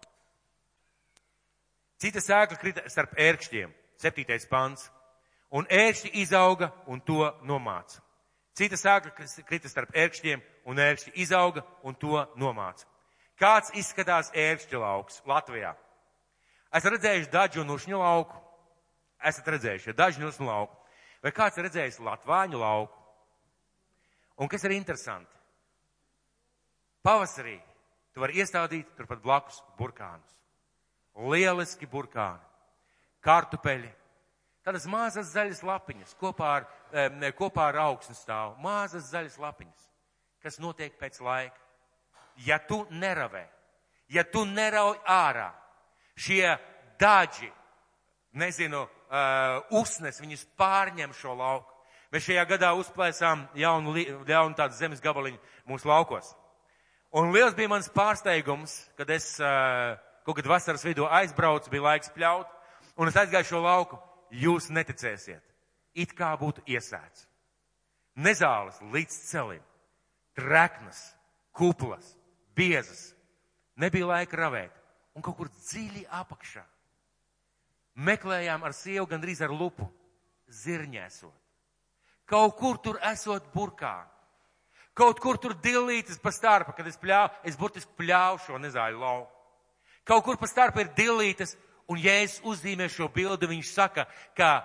[2.04, 3.70] Cita sēkla krita starp ērkšķiem.
[3.96, 4.90] Septītais pants.
[5.56, 8.02] Un ērkšķi izauga un to nomāca.
[8.52, 9.14] Cita sēkla
[9.48, 12.84] krita starp ērkšķiem un ērkšķi izauga un to nomāca.
[13.40, 15.72] Kāds izskatās ērkšķa lauks Latvijā?
[16.76, 18.36] Esat redzējuši daļu un ušņu lauku?
[19.24, 20.76] Esat redzējuši daļu un ušņu lauku.
[21.24, 23.00] Vai kāds ir redzējis Latvāņu lauku?
[24.44, 25.32] Un kas ir interesanti?
[27.00, 27.56] Pavasarī
[28.12, 30.43] tu vari iestādīt turpat blakus burkānus.
[31.14, 32.42] Lieliski burkāni,
[33.22, 33.90] kartupeļi,
[34.66, 36.64] tādas mazas zaļas lapiņas kopā ar,
[37.14, 38.56] ne, kopā ar augsni stāv.
[38.62, 39.84] Mazas zaļas lapiņas,
[40.42, 41.60] kas notiek pēc laika.
[42.42, 43.44] Ja tu neravē,
[44.10, 45.52] ja tu nerauj ārā,
[46.18, 46.56] šie
[46.98, 47.50] daži,
[48.34, 51.70] nezinu, uh, usnes, viņus pārņem šo lauku.
[52.14, 53.94] Mēs šajā gadā uzplēsām jaunu,
[54.26, 55.38] jaunu tādu zemes gabaliņu
[55.70, 56.34] mūsu laukos.
[57.14, 59.94] Un liels bija mans pārsteigums, kad es uh,
[60.24, 62.50] kaut kad vasaras vidū aizbraucu, bija laiks pļaut,
[62.96, 64.00] un es aizgāju šo lauku.
[64.34, 65.42] Jūs neticēsiet.
[65.94, 67.28] It kā būtu iesēts.
[68.18, 69.62] Nezāles līdz celim,
[70.34, 71.00] treknas,
[71.54, 72.16] kuplas,
[72.56, 73.12] biezas.
[73.78, 74.74] Nebija laika ravēt.
[75.14, 76.64] Un kaut kur dziļi apakšā
[77.94, 79.86] meklējām ar sievu gandrīz ar lupu,
[80.50, 81.34] zirņēsot.
[82.26, 84.10] Kaut kur tur esot burkāni.
[84.94, 89.30] Kaut kur tur dilītas pa starpu, kad es pļāvu, es burtiski pļāvu šo nezāļu lauku.
[90.04, 91.56] Kaut kur pa starpu ir dilītas,
[91.88, 94.64] un es uzzīmē šo bildi, viņš saka, ka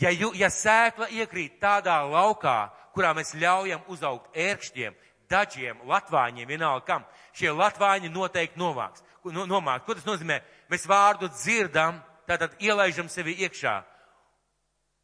[0.00, 4.96] ja, ju, ja sēkla iekrīt tādā laukā, kurā mēs ļaujam uzaugt ērkšķiem,
[5.30, 9.04] dažiem, latvāņiem, vienalga kam, šie latvāņi noteikti novāks.
[9.24, 9.84] Nomāk.
[9.84, 10.40] Ko tas nozīmē?
[10.72, 13.74] Mēs vārdu dzirdam, tātad ielaižam sevi iekšā.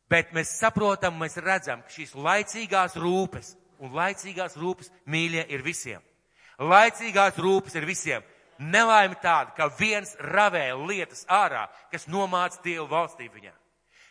[0.08, 6.02] Bet mēs saprotam, mēs redzam, ka šīs laicīgās rūpes un laicīgās rūpes mīļie ir visiem.
[6.62, 8.24] Laicīgās rūpes ir visiem.
[8.58, 13.52] Nelaime tāda, ka viens ravē lietas ārā, kas nomāca Dievu valstību viņā.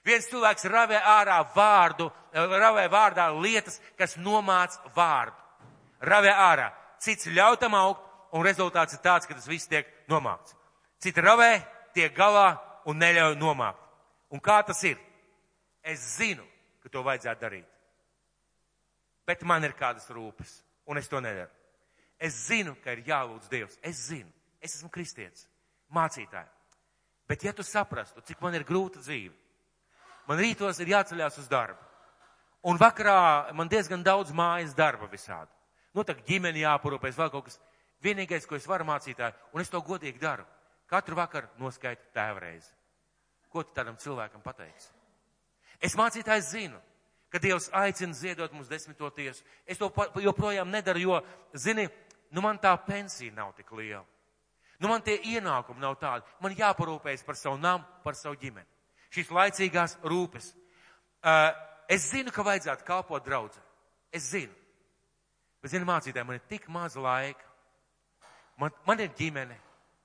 [0.06, 5.38] Viens cilvēks ravē ārā vārdu, ravē vārdā lietas, kas nomāca vārdu.
[6.06, 6.70] Ravē ārā.
[7.02, 8.04] Cits ļauj tam augt,
[8.36, 10.54] un rezultāts ir tāds, ka tas viss tiek nomākts.
[11.02, 11.58] Citi ravē,
[11.96, 13.82] tiek galā un neļauj nomākt.
[14.34, 15.00] Un kā tas ir?
[15.86, 16.44] Es zinu,
[16.84, 17.68] ka to vajadzētu darīt.
[19.26, 21.50] Bet man ir kādas rūpes, un es to nedaru.
[22.20, 23.80] Es zinu, ka ir jālūdz Dievs.
[23.82, 24.30] Es zinu,
[24.66, 25.48] es esmu kristietis,
[25.94, 26.52] mācītāji.
[27.30, 29.34] Bet ja tu saprastu, cik man ir grūta dzīve,
[30.30, 31.82] man rītos ir jāceļās uz darbu.
[32.66, 35.52] Un vakarā man diezgan daudz mājas darba visādi.
[35.94, 37.60] Nu, tā ģimeni jāparūpēs, vēl kaut kas.
[38.04, 40.44] Vienīgais, ko es varu mācītāji, un es to godīgi daru,
[40.90, 42.74] katru vakaru noskaitu tēvreizi.
[43.50, 44.90] Ko tu tādam cilvēkam pateiksi?
[45.80, 46.82] Es mācītājs zinu,
[47.32, 49.46] ka Dievs aicina ziedot mums desmito tiesu.
[49.66, 49.92] Es to
[50.22, 51.22] joprojām nedaru, jo,
[51.54, 51.88] zini,
[52.32, 54.04] nu man tā pensija nav tik liela.
[54.86, 56.28] Nu man tie ienākumi nav tādi.
[56.46, 58.68] Man jāparūpējas par savu namu, par savu ģimeni.
[59.16, 60.52] Šīs laicīgās rūpes.
[61.26, 61.48] Uh,
[61.90, 63.64] es zinu, ka vajadzētu kalpot draudzē.
[64.14, 64.54] Es zinu.
[65.58, 67.50] Bet, zini, mācītāji, man ir tik maz laika.
[68.62, 69.58] Man, man ir ģimene,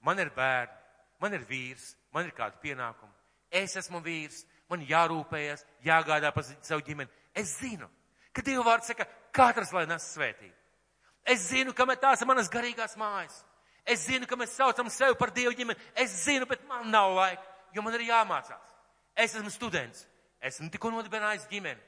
[0.08, 0.72] man ir bērni,
[1.20, 3.12] man ir vīrs, man ir kādi pienākumi.
[3.60, 7.12] Es esmu vīrs, man jārūpējas, jāgādā par savu ģimeni.
[7.36, 7.90] Es zinu,
[8.32, 9.04] ka Dieva vārds saka,
[9.36, 10.56] katrs lai nes svētību.
[11.28, 13.42] Es zinu, ka tās ir manas garīgās mājas.
[13.84, 15.80] Es zinu, ka mēs saucam sevi par Dievu ģimeni.
[15.94, 17.42] Es zinu, bet man nav laika,
[17.74, 18.74] jo man ir jāmācās.
[19.16, 20.06] Es esmu students.
[20.40, 21.80] Esmu tikko nodibinājis ģimeni.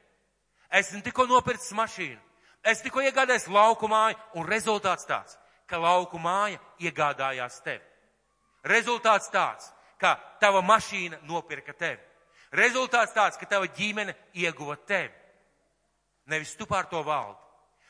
[0.73, 2.21] Esmu tikko nopircis mašīnu.
[2.63, 5.37] Es tikko iegādājos lauku māju, un rezultāts tāds,
[5.67, 7.83] ka lauku māja iegādājās tevi.
[8.71, 12.01] Rezultāts tāds, ka tava mašīna nopirka tevi.
[12.55, 15.11] Rezultāts tāds, ka tava ģimene ieguva tevi.
[16.31, 17.42] Nevis tu pār to valdi.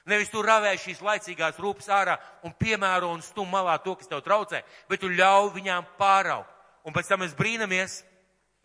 [0.09, 4.23] Nevis tu ravē šīs laicīgās rūpes ārā un piemēro un stum malā to, kas tev
[4.25, 6.51] traucē, bet tu ļauj viņām pāraugt.
[6.83, 8.01] Un pēc tam mēs brīnamies,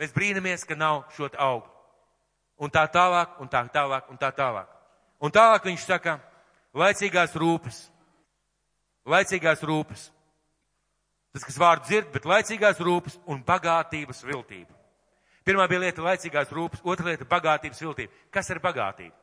[0.01, 1.69] mēs brīnamies, ka nav šo augu.
[2.57, 4.71] Un tā tālāk, un tā tālāk, un tā tālāk.
[5.21, 6.17] Un tālāk viņš saka,
[6.73, 7.83] laicīgās rūpes.
[9.05, 10.09] Laicīgās rūpes.
[11.37, 14.73] Tas, kas vārdu dzird, bet laicīgās rūpes un bagātības viltība.
[15.45, 18.25] Pirmā bija lieta laicīgās rūpes, otra lieta bagātības viltība.
[18.33, 19.13] Kas ir bagātība?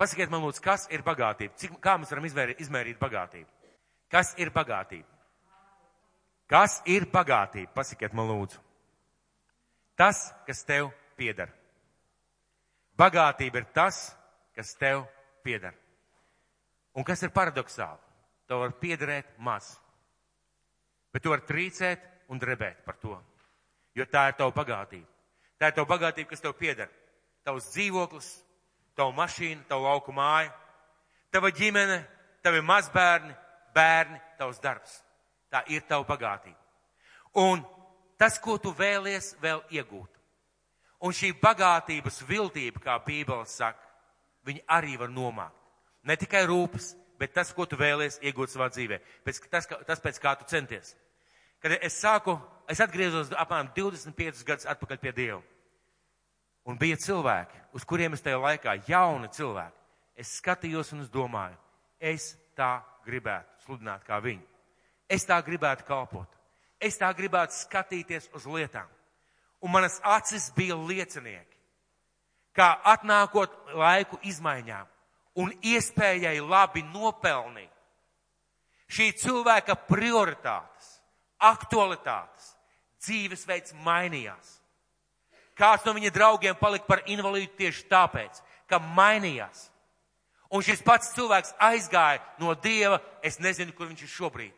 [0.00, 1.54] Pasakiet man lūdzu, kas ir bagātība?
[1.60, 3.46] Cik, kā mēs varam izmērīt, izmērīt bagātību?
[4.10, 5.06] Kas ir bagātība?
[6.50, 7.70] Kas ir bagātība?
[7.74, 8.58] Pasakiet man lūdzu.
[9.96, 11.52] Tas, kas tev pieder.
[12.98, 14.10] Bagātība ir tas,
[14.54, 15.04] kas tev
[15.46, 15.74] pieder.
[16.94, 18.02] Un kas ir paradoxāli?
[18.50, 19.72] Tev var piederēt maz.
[21.14, 23.16] Bet tu vari trīcēt un drebēt par to.
[23.94, 25.06] jo tā ir tava bagātība.
[25.58, 26.88] Tā ir tava bagātība, kas tev pieder.
[27.46, 28.30] Tavs dzīvoklis,
[28.96, 30.52] tava mašīna, tava lauku māja,
[31.34, 32.00] tava ģimene,
[32.44, 33.34] tavi mazbērni,
[33.74, 34.98] bērni, tavs darbs.
[35.50, 36.58] Tā ir tava bagātība.
[37.40, 37.62] Un
[38.18, 40.10] tas, ko tu vēlies vēl iegūt.
[41.04, 43.82] Un šī bagātības viltība, kā Bībele saka,
[44.46, 45.58] viņi arī var nomākt.
[46.04, 49.00] Ne tikai rūpes, bet tas, ko tu vēlies iegūt savā dzīvē.
[49.24, 50.94] Pēc, tas, tas, pēc kā tu centies.
[51.62, 52.36] Kad es sāku,
[52.68, 55.40] es atgriezos apmēram 25 gadus atpakaļ pie Dieva.
[56.64, 59.80] Un bija cilvēki, uz kuriem es tajā laikā, jauni cilvēki,
[60.16, 61.58] es skatījos un es domāju,
[62.00, 64.44] es tā gribētu sludināt kā viņi.
[65.08, 66.28] Es tā gribētu kalpot.
[66.80, 68.88] Es tā gribētu skatīties uz lietām.
[69.64, 71.56] Un manas acis bija liecinieki,
[72.56, 74.88] kā atnākot laiku izmaiņām
[75.40, 77.70] un iespējai labi nopelnīt.
[78.88, 80.98] Šī cilvēka prioritātes,
[81.40, 82.52] aktualitātes,
[83.02, 84.60] dzīvesveids mainījās.
[85.54, 89.68] Kāds no viņa draugiem palika par invalīdu tieši tāpēc, ka mainījās.
[90.54, 94.54] Un šis pats cilvēks aizgāja no Dieva, es nezinu, kur viņš ir šobrīd.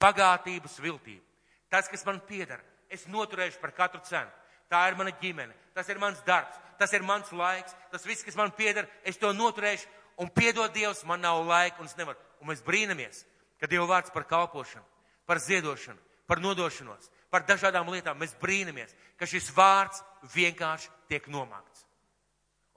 [0.00, 1.24] Bagātības viltība.
[1.70, 2.60] Tas, kas man pieder,
[2.90, 4.28] es noturēšu par katru cenu.
[4.70, 8.36] Tā ir mana ģimene, tas ir mans darbs, tas ir mans laiks, tas viss, kas
[8.38, 9.88] man pieder, es to noturēšu
[10.22, 12.18] un piedod Dievs, man nav laika un es nevaru.
[12.40, 13.24] Un mēs brīnamies,
[13.60, 14.84] ka Dieva vārds par kalpošanu,
[15.26, 15.98] par ziedošanu,
[16.30, 21.82] par nodošanos, par dažādām lietām, mēs brīnamies, ka šis vārds vienkārši tiek nomākts.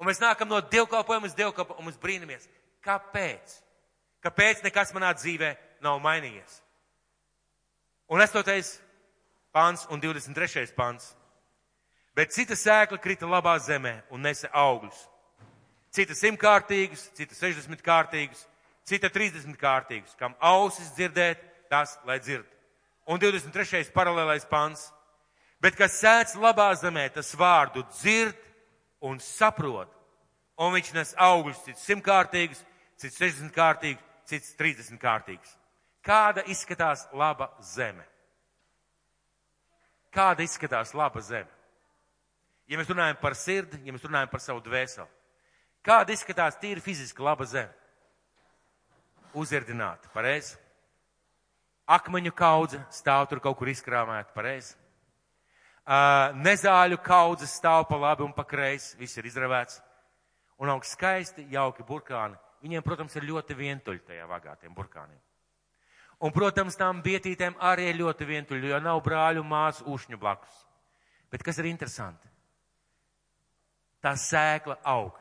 [0.01, 2.47] Un mēs nākam no dievkalpojuma uz dievkalpojumu un mēs brīnamies,
[2.81, 3.59] kāpēc?
[4.25, 5.51] Kāpēc nekas manā dzīvē
[5.85, 6.61] nav mainījies?
[8.09, 8.71] Un 8.
[9.53, 10.73] pāns un 23.
[10.73, 11.11] pāns.
[12.17, 14.97] Bet cita sēkla krita labā zemē un nesa augļus.
[15.93, 18.47] Cita simtkārtīgus, cita sešdesmit kārtīgus,
[18.89, 22.52] cita trīsdesmit kārtīgus, kam ausis dzirdēt, tas lai dzird.
[23.05, 23.91] Un 23.
[23.91, 24.87] paralēlais pants.
[25.63, 28.39] Bet kas sēdz labā zemē, tas vārdu dzird
[29.03, 29.91] un saprot.
[30.59, 32.61] Un viņš nes augļus, cits simtkārtīgus,
[32.99, 35.55] cits 60 kārtīgus, cits 30 kārtīgus.
[36.03, 38.03] Kāda izskatās laba zeme?
[40.13, 41.49] Kāda izskatās laba zeme?
[42.69, 45.09] Ja mēs runājam par sirdi, ja mēs runājam par savu dvēseli,
[45.83, 47.71] kāda izskatās tīri fiziski laba zeme?
[49.33, 50.62] Uzirdināta, pareizi
[51.95, 54.75] akmeņu kaudze stāv tur kaut kur izkrāmēta pareizi.
[55.83, 59.81] Uh, nezāļu kaudze stāv pa labi un pa kreisi, viss ir izravēts.
[60.63, 62.39] Un aug skaisti, jauki burkāni.
[62.63, 65.19] Viņiem, protams, ir ļoti vientuļi tajā vagā, tiem burkāniem.
[66.23, 70.61] Un, protams, tām bietītēm arī ir ļoti vientuļi, jo nav brāļu māsu ušņu blakus.
[71.33, 72.29] Bet kas ir interesanti?
[73.99, 75.17] Tā sēkla aug.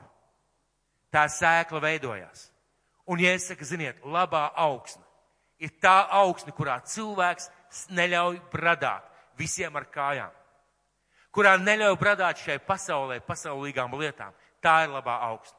[1.10, 2.52] Tā sēkla veidojās.
[3.10, 5.02] Un, ja es saku, ziniet, labā augsne
[5.62, 7.48] ir tā augsne, kurā cilvēks
[7.94, 9.06] neļauj bradāt
[9.38, 10.30] visiem ar kājām,
[11.32, 14.34] kurā neļauj bradāt šai pasaulē, pasaulīgām lietām.
[14.62, 15.58] Tā ir labā augsne.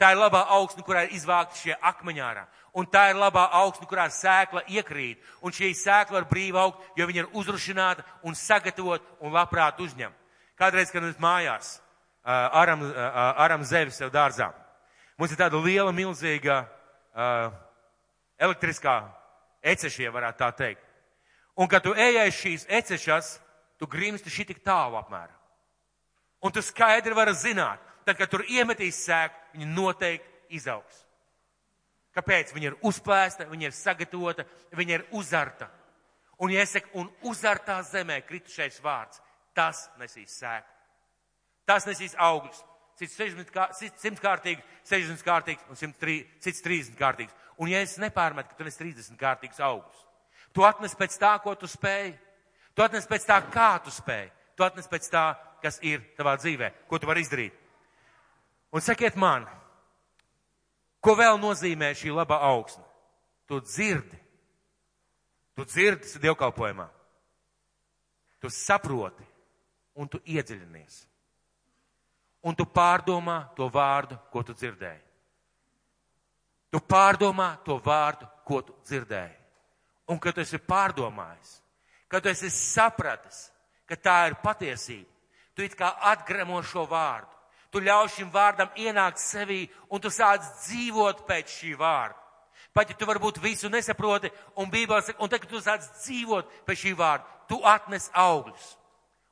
[0.00, 2.46] Tā ir labā augsne, kurā ir izvākti šie akmeņārā.
[2.80, 5.20] Un tā ir labā augsne, kurā sēkla iekrīt.
[5.44, 10.14] Un šī sēkla var brīvi augt, jo viņa ir uzrušināta un sagatavot un labprāt uzņem.
[10.56, 11.74] Kādreiz, kad mēs mājās
[12.24, 12.86] aram,
[13.44, 14.50] aram zevi sev dārzā,
[15.20, 16.62] mums ir tāda liela, milzīga
[18.40, 19.02] elektriskā
[19.62, 20.86] ecešie varētu tā teikt.
[21.56, 23.34] Un, kad tu ejai šīs ecešas,
[23.78, 25.36] tu grimsti šī tik tālu apmēram.
[26.40, 31.02] Un tu skaidri vari zināt, tad, kad tur iemetīs sēku, viņa noteikti izaugs.
[32.16, 32.54] Kāpēc?
[32.54, 34.46] Viņa ir uzplēsta, viņa ir sagatavota,
[34.76, 35.68] viņa ir uzarta.
[36.40, 39.20] Un, ja es saku, un uzartā zemē kritušais vārds,
[39.54, 40.72] tas nesīs sēku.
[41.68, 42.64] Tas nesīs augļus.
[43.00, 47.36] Cits 100 kārtīgi, 60 kārtīgs un 103, cits 30 kārtīgs.
[47.60, 50.02] Un ja es nepārmetu, ka tu nes 30 kārtīgus augus,
[50.52, 52.12] tu atnes pēc tā, ko tu spēj.
[52.76, 54.28] Tu atnes pēc tā, kā tu spēj.
[54.56, 55.24] Tu atnes pēc tā,
[55.62, 57.56] kas ir tavā dzīvē, ko tu vari izdarīt.
[58.70, 59.46] Un sakiet man,
[61.00, 62.84] ko vēl nozīmē šī laba augsne?
[63.48, 64.20] Tu dzirdi.
[65.56, 66.86] Tu dzirdi dievkalpojumā.
[68.40, 69.26] Tu saproti
[69.96, 71.09] un tu iedziļinies.
[72.42, 75.02] Un tu pārdomā to vārdu, ko tu dzirdēji.
[76.70, 79.36] Tu pārdomā to vārdu, ko tu dzirdēji.
[80.10, 81.58] Un kad tu esi pārdomājis,
[82.10, 83.50] kad tu esi sapratis,
[83.86, 85.10] ka tā ir patiesība,
[85.54, 87.30] tu it kā atgremo šo vārdu.
[87.70, 92.18] Tu ļauj šim vārdam ienākt sevī un tu sāc dzīvot pēc šī vārda.
[92.74, 96.94] Pat ja tu varbūt visu nesaproti un saka, un tagad tu sāc dzīvot pēc šī
[96.94, 98.76] vārda, tu atnes augļus.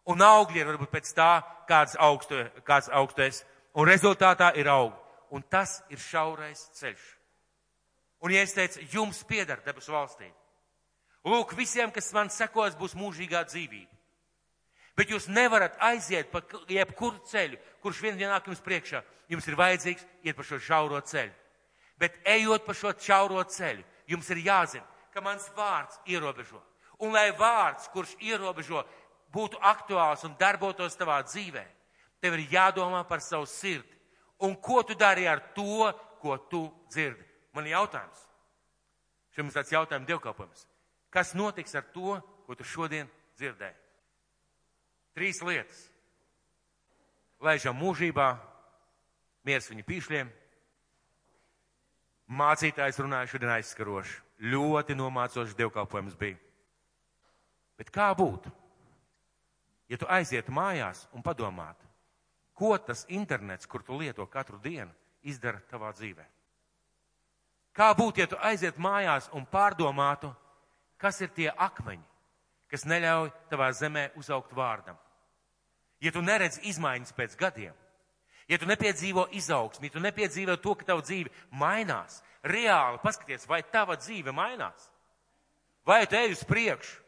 [0.08, 1.30] Un augļi ir varbūt pēc tā,
[1.68, 3.42] kāds augstu, kāds augstais.
[3.76, 4.96] Un rezultātā ir augļi.
[5.36, 7.04] Un tas ir šaurais ceļš.
[8.24, 10.26] Un, ja es teicu, jums pieder debesu valstī,
[11.28, 13.98] lūk, visiem, kas man sekos, būs mūžīgā dzīvība.
[14.98, 19.04] Bet jūs nevarat aiziet pa jebkuru ceļu, kurš vien nāk jums priekšā.
[19.30, 21.34] Jums ir vajadzīgs iet pa šo šauro ceļu.
[22.00, 26.58] Bet ejot pa šo šauro ceļu, jums ir jāzina, ka mans vārds ierobežo.
[26.98, 28.82] Un lai vārds, kurš ierobežo,
[29.34, 31.64] būtu aktuāls un darbotos tavā dzīvē,
[32.22, 33.96] tev ir jādomā par savu sirdi.
[34.44, 35.90] Un ko tu dari ar to,
[36.22, 37.24] ko tu dzirdi?
[37.54, 38.24] Man ir jautājums.
[39.34, 40.66] Šim ir tāds jautājums dievkalpojums.
[41.10, 43.08] Kas notiks ar to, ko tu šodien
[43.38, 43.76] dzirdēji?
[45.18, 45.80] Trīs lietas.
[47.42, 48.28] Laižam mūžībā,
[49.46, 50.30] miers viņa pīšļiem.
[52.38, 54.18] Mācītājs runāja šodien aizskaroši.
[54.52, 56.38] Ļoti nomācošs dievkalpojums bija.
[57.78, 58.50] Bet kā būtu,
[59.88, 61.86] ja tu aizietu mājās un padomātu,
[62.54, 66.26] ko tas internets, kur tu lieto katru dienu, izdara tavā dzīvē?
[67.78, 70.32] Kā būtu, ja tu aizietu mājās un pārdomātu,
[70.98, 72.02] kas ir tie akmeņi,
[72.68, 74.98] kas neļauj tavā zemē uzaugt vārdam?
[76.02, 77.74] Ja tu neredz izmaiņas pēc gadiem,
[78.50, 83.62] ja tu nepiedzīvo izaugsmi, ja tu nepiedzīvo to, ka tava dzīve mainās, reāli paskaties, vai
[83.62, 84.90] tava dzīve mainās,
[85.86, 87.07] vai tu ej uz priekšu.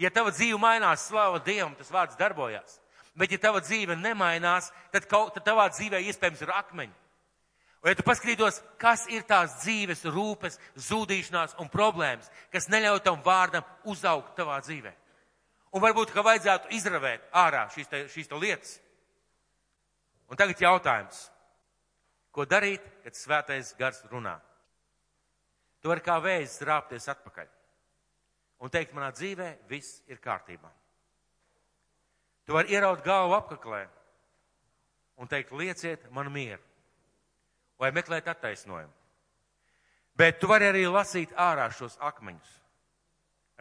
[0.00, 2.78] Ja tava dzīve mainās, slava Dievam, tas vārds darbojās.
[3.18, 6.96] Bet ja tava dzīve nemainās, tad, kaut, tad tavā dzīvē iespējams ir akmeņi.
[7.80, 13.20] Un ja tu paskatītos, kas ir tās dzīves rūpes, zudīšanās un problēmas, kas neļauj tam
[13.24, 14.92] vārdam uzaugt tavā dzīvē.
[15.76, 18.74] Un varbūt, ka vajadzētu izravēt ārā šīs, te, šīs te lietas.
[20.32, 21.26] Un tagad jautājums.
[22.30, 24.38] Ko darīt, kad svētais gars runā?
[25.80, 27.48] Tu vari kā vējs rāpties atpakaļ
[28.60, 30.70] un teikt, manā dzīvē viss ir kārtībā.
[32.46, 33.84] Tu vari ieraut galvu apkaklē
[35.20, 36.62] un teikt, lieciet man mieru
[37.80, 38.92] vai meklēt attaisnojumu.
[40.16, 42.56] Bet tu vari arī lasīt ārā šos akmeņus.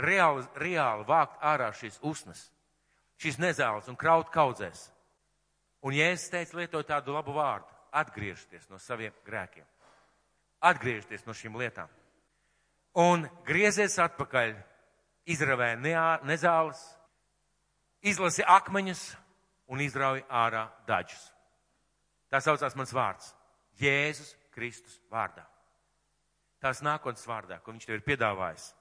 [0.04, 2.42] Reāli, reāli vākt ārā šīs usnas,
[3.20, 4.90] šīs nezāles un kraut kaudzēs.
[5.84, 7.68] Un Jēzus teica, lietot tādu labu vārdu-
[8.02, 9.64] atgriezties no saviem grēkiem.
[10.60, 11.88] Atgriezties no šīm lietām
[12.98, 14.56] un griezies atpakaļ,
[15.30, 16.80] izravē nezāles,
[18.02, 19.04] izlasi akmeņus
[19.70, 21.22] un izrauj ārā daļus.
[22.30, 23.34] Tā saucās mans vārds-
[23.82, 25.46] Jēzus Kristus vārdā.
[26.60, 28.74] Tās nākotnes vārdā, ko viņš tev ir piedāvājis.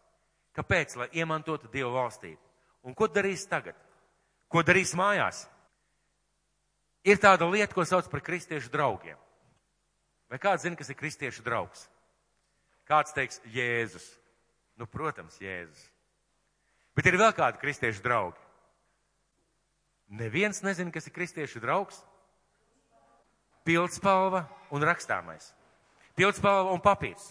[0.55, 0.97] Kāpēc?
[0.97, 2.41] Lai iemantotu Dievu valstību.
[2.83, 3.77] Un ko darīs tagad?
[4.49, 5.47] Ko darīs mājās?
[7.05, 9.19] Ir tāda lieta, ko sauc par kristiešu draugiem.
[10.29, 11.87] Vai kāds zina, kas ir kristiešu draugs?
[12.89, 14.05] Kāds teiks Jēzus?
[14.77, 15.98] Nu, protams, Jēzus.
[16.99, 18.41] Bet ir vēl kādi kristiešu draugi.
[20.19, 22.01] Neviens nezina, kas ir kristiešu draugs.
[23.63, 24.43] Pildspalva
[24.75, 25.53] un rakstāmais.
[26.19, 27.29] Pildspalva un papīrs.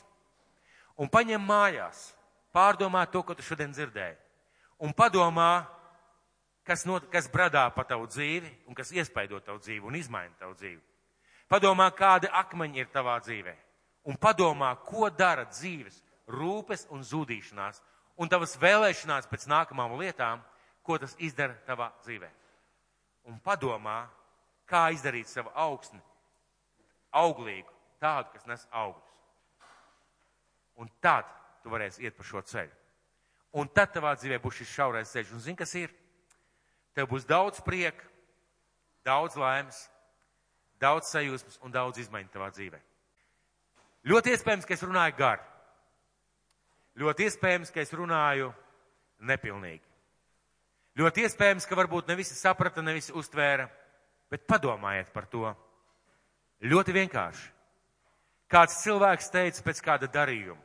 [0.96, 2.14] Un paņem mājās,
[2.56, 4.16] pārdomā to, ko tu šodien dzirdēji.
[4.88, 5.68] Un padomā,
[6.64, 10.56] kas, not, kas bradā pa tavu dzīvi un kas iespaido tavu dzīvi un izmaina tavu
[10.56, 10.80] dzīvi.
[11.52, 13.58] Padomā, kādi akmeņi ir tavā dzīvē
[14.08, 16.00] un padomā, ko dara dzīves
[16.32, 17.82] rūpes un zudīšanās
[18.18, 20.42] un tavas vēlēšanās pēc nākamām lietām,
[20.84, 22.30] ko tas izdara tavā dzīvē.
[23.28, 24.06] Un padomā,
[24.68, 26.02] kā izdarīt savu augsni
[27.18, 29.04] auglīgu, tādu, kas nes augļus.
[30.78, 31.30] Un tad
[31.64, 32.74] tu varēsi iet pa šo ceļu.
[33.58, 35.34] Un tad tavā dzīvē būs šis šaurais ceļš.
[35.34, 35.94] Un zini, kas ir?
[36.94, 38.06] Tev būs daudz prieka,
[39.06, 39.80] daudz laimes,
[40.82, 42.80] daudz sajūsmas un daudz izmaiņu tavā dzīvē.
[44.08, 45.42] Ļoti iespējams, ka es runāju gar.
[46.98, 48.50] Ļoti iespējams, ka es runāju
[49.28, 49.84] nepilnīgi.
[50.98, 53.68] Ļoti iespējams, ka varbūt ne visi saprata, ne visi uztvēra,
[54.32, 55.52] bet padomājiet par to.
[56.66, 57.52] Ļoti vienkārši.
[58.50, 60.64] Kāds cilvēks teica pēc kāda darījuma.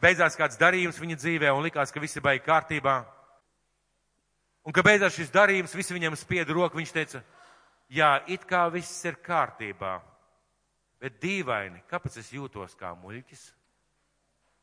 [0.00, 2.96] Beidzās kāds darījums viņa dzīvē un likās, ka visi baigi kārtībā.
[4.66, 7.22] Un ka beidzās šis darījums, visi viņam spieda roku, viņš teica,
[7.92, 9.98] jā, it kā viss ir kārtībā
[11.00, 13.44] bet dīvaini, kāpēc es jūtos kā muļķis?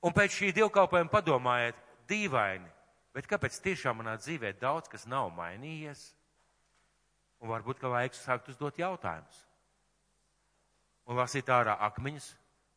[0.04, 1.78] Un pēc šī dievkalpojuma padomājiet,
[2.12, 2.68] dīvaini,
[3.16, 6.10] bet kāpēc tiešām manā dzīvē daudz kas nav mainījies?
[7.44, 9.40] Un varbūt, ka laiks sākt uzdot jautājumus.
[11.08, 12.30] Un lasīt ārā akmeņus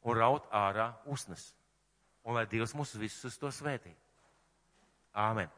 [0.06, 1.52] un raut ārā usnes.
[2.26, 3.92] Un lai Dievs mūs visus to svētī.
[5.14, 5.50] Āmen.